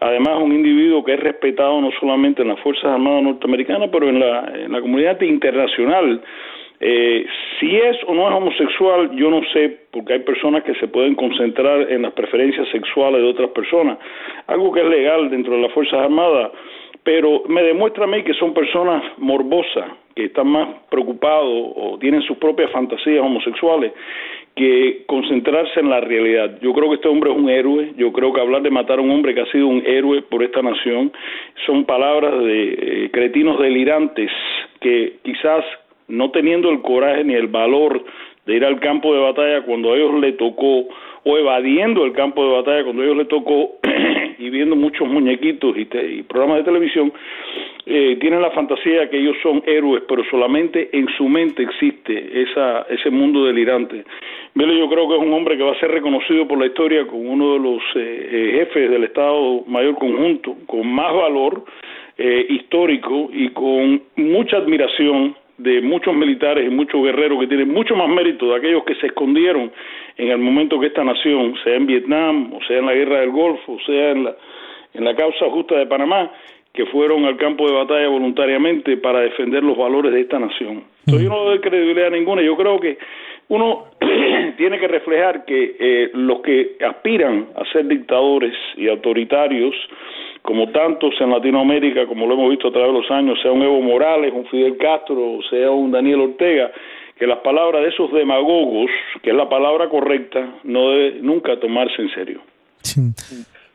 Además, 0.00 0.38
un 0.40 0.52
individuo 0.52 1.04
que 1.04 1.12
es 1.12 1.20
respetado 1.20 1.78
no 1.82 1.90
solamente 2.00 2.40
en 2.40 2.48
las 2.48 2.60
Fuerzas 2.60 2.86
Armadas 2.86 3.22
norteamericanas, 3.22 3.90
pero 3.92 4.08
en 4.08 4.18
la, 4.18 4.50
en 4.64 4.72
la 4.72 4.80
comunidad 4.80 5.20
internacional 5.20 6.22
eh, 6.80 7.26
si 7.58 7.76
es 7.76 7.96
o 8.06 8.14
no 8.14 8.28
es 8.28 8.34
homosexual, 8.34 9.10
yo 9.16 9.30
no 9.30 9.40
sé, 9.52 9.86
porque 9.90 10.14
hay 10.14 10.18
personas 10.20 10.62
que 10.64 10.74
se 10.74 10.88
pueden 10.88 11.14
concentrar 11.14 11.90
en 11.90 12.02
las 12.02 12.12
preferencias 12.12 12.68
sexuales 12.68 13.22
de 13.22 13.28
otras 13.28 13.50
personas, 13.50 13.98
algo 14.46 14.72
que 14.72 14.80
es 14.80 14.86
legal 14.86 15.30
dentro 15.30 15.54
de 15.54 15.62
las 15.62 15.72
Fuerzas 15.72 16.00
Armadas, 16.00 16.50
pero 17.02 17.44
me 17.48 17.62
demuestra 17.62 18.04
a 18.04 18.08
mí 18.08 18.22
que 18.24 18.34
son 18.34 18.52
personas 18.52 19.02
morbosas, 19.18 19.90
que 20.14 20.24
están 20.24 20.48
más 20.48 20.68
preocupados 20.90 21.72
o 21.76 21.98
tienen 22.00 22.22
sus 22.22 22.36
propias 22.38 22.70
fantasías 22.72 23.20
homosexuales 23.20 23.92
que 24.56 25.04
concentrarse 25.06 25.80
en 25.80 25.90
la 25.90 26.00
realidad. 26.00 26.58
Yo 26.62 26.72
creo 26.72 26.88
que 26.88 26.96
este 26.96 27.08
hombre 27.08 27.30
es 27.30 27.36
un 27.36 27.50
héroe, 27.50 27.92
yo 27.96 28.10
creo 28.12 28.32
que 28.32 28.40
hablar 28.40 28.62
de 28.62 28.70
matar 28.70 28.98
a 28.98 29.02
un 29.02 29.10
hombre 29.10 29.34
que 29.34 29.42
ha 29.42 29.52
sido 29.52 29.68
un 29.68 29.82
héroe 29.86 30.22
por 30.22 30.42
esta 30.42 30.62
nación 30.62 31.12
son 31.66 31.84
palabras 31.84 32.42
de 32.42 33.04
eh, 33.04 33.10
cretinos 33.12 33.58
delirantes 33.60 34.30
que 34.80 35.18
quizás 35.22 35.62
no 36.08 36.30
teniendo 36.30 36.70
el 36.70 36.82
coraje 36.82 37.24
ni 37.24 37.34
el 37.34 37.48
valor 37.48 38.04
de 38.46 38.54
ir 38.54 38.64
al 38.64 38.78
campo 38.80 39.12
de 39.12 39.20
batalla 39.20 39.62
cuando 39.62 39.92
a 39.92 39.96
ellos 39.96 40.14
le 40.20 40.32
tocó, 40.32 40.86
o 41.24 41.36
evadiendo 41.36 42.04
el 42.04 42.12
campo 42.12 42.44
de 42.44 42.52
batalla 42.52 42.84
cuando 42.84 43.02
a 43.02 43.04
ellos 43.04 43.16
le 43.16 43.24
tocó, 43.24 43.72
y 44.38 44.50
viendo 44.50 44.76
muchos 44.76 45.08
muñequitos 45.08 45.76
y, 45.76 45.84
programas 46.22 46.58
de 46.58 46.64
televisión, 46.64 47.12
eh, 47.86 48.16
tienen 48.20 48.40
la 48.40 48.50
fantasía 48.52 49.10
que 49.10 49.18
ellos 49.18 49.36
son 49.42 49.62
héroes, 49.66 50.04
pero 50.08 50.22
solamente 50.30 50.90
en 50.92 51.08
su 51.16 51.28
mente 51.28 51.64
existe 51.64 52.42
esa, 52.42 52.82
ese 52.88 53.10
mundo 53.10 53.44
delirante. 53.44 54.04
Vele, 54.54 54.78
yo 54.78 54.88
creo 54.88 55.08
que 55.08 55.16
es 55.16 55.22
un 55.22 55.32
hombre 55.32 55.56
que 55.56 55.64
va 55.64 55.72
a 55.72 55.80
ser 55.80 55.90
reconocido 55.90 56.46
por 56.46 56.58
la 56.58 56.66
historia 56.66 57.06
como 57.06 57.30
uno 57.30 57.54
de 57.54 57.58
los 57.58 57.82
eh, 57.96 58.28
eh, 58.30 58.50
jefes 58.58 58.90
del 58.90 59.04
Estado 59.04 59.64
Mayor 59.66 59.98
Conjunto, 59.98 60.56
con 60.66 60.86
más 60.86 61.12
valor 61.12 61.64
histórico 62.48 63.28
y 63.30 63.50
con 63.50 64.00
mucha 64.16 64.56
admiración 64.56 65.36
de 65.58 65.80
muchos 65.80 66.14
militares 66.14 66.66
y 66.66 66.70
muchos 66.70 67.02
guerreros 67.02 67.40
que 67.40 67.46
tienen 67.46 67.72
mucho 67.72 67.96
más 67.96 68.08
mérito 68.08 68.50
de 68.50 68.56
aquellos 68.56 68.84
que 68.84 68.94
se 68.96 69.06
escondieron 69.06 69.72
en 70.16 70.28
el 70.28 70.38
momento 70.38 70.78
que 70.78 70.88
esta 70.88 71.04
nación, 71.04 71.54
sea 71.64 71.76
en 71.76 71.86
Vietnam, 71.86 72.52
o 72.52 72.62
sea 72.66 72.78
en 72.78 72.86
la 72.86 72.94
guerra 72.94 73.20
del 73.20 73.30
Golfo, 73.30 73.72
o 73.72 73.80
sea 73.80 74.10
en 74.10 74.24
la, 74.24 74.36
en 74.94 75.04
la 75.04 75.14
causa 75.14 75.46
justa 75.50 75.76
de 75.76 75.86
Panamá, 75.86 76.30
que 76.72 76.86
fueron 76.86 77.24
al 77.24 77.36
campo 77.36 77.66
de 77.66 77.74
batalla 77.74 78.08
voluntariamente 78.08 78.98
para 78.98 79.20
defender 79.20 79.64
los 79.64 79.76
valores 79.76 80.12
de 80.12 80.20
esta 80.20 80.38
nación. 80.38 80.84
Entonces 81.06 81.22
yo 81.22 81.30
no 81.30 81.44
doy 81.44 81.58
credibilidad 81.60 82.10
ninguna, 82.10 82.42
yo 82.42 82.56
creo 82.56 82.78
que 82.78 82.98
uno 83.48 83.86
tiene 84.56 84.78
que 84.78 84.88
reflejar 84.88 85.44
que 85.44 85.76
eh, 85.78 86.10
los 86.12 86.40
que 86.40 86.76
aspiran 86.86 87.46
a 87.56 87.64
ser 87.72 87.86
dictadores 87.86 88.54
y 88.76 88.88
autoritarios 88.88 89.74
como 90.46 90.70
tantos 90.70 91.12
en 91.20 91.30
Latinoamérica, 91.30 92.06
como 92.06 92.26
lo 92.26 92.34
hemos 92.34 92.50
visto 92.50 92.68
a 92.68 92.72
través 92.72 92.92
de 92.92 93.00
los 93.00 93.10
años, 93.10 93.38
sea 93.42 93.52
un 93.52 93.62
Evo 93.62 93.82
Morales, 93.82 94.32
un 94.34 94.46
Fidel 94.46 94.78
Castro, 94.78 95.40
sea 95.50 95.70
un 95.70 95.90
Daniel 95.90 96.20
Ortega, 96.20 96.70
que 97.18 97.26
las 97.26 97.38
palabras 97.40 97.82
de 97.82 97.88
esos 97.88 98.12
demagogos, 98.12 98.90
que 99.22 99.30
es 99.30 99.36
la 99.36 99.48
palabra 99.48 99.88
correcta, 99.88 100.60
no 100.64 100.90
debe 100.90 101.20
nunca 101.20 101.58
tomarse 101.60 102.00
en 102.00 102.10
serio. 102.14 102.40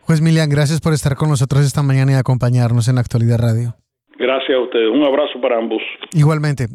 Juez 0.01 0.21
Milian, 0.21 0.49
gracias 0.49 0.81
por 0.81 0.93
estar 0.93 1.15
con 1.15 1.29
nosotros 1.29 1.61
esta 1.61 1.83
mañana 1.83 2.13
y 2.13 2.15
acompañarnos 2.15 2.87
en 2.87 2.97
Actualidad 2.97 3.39
Radio. 3.39 3.75
Gracias 4.17 4.57
a 4.57 4.59
ustedes. 4.59 4.89
Un 4.89 5.03
abrazo 5.03 5.39
para 5.41 5.57
ambos. 5.57 5.81
Igualmente. 6.13 6.67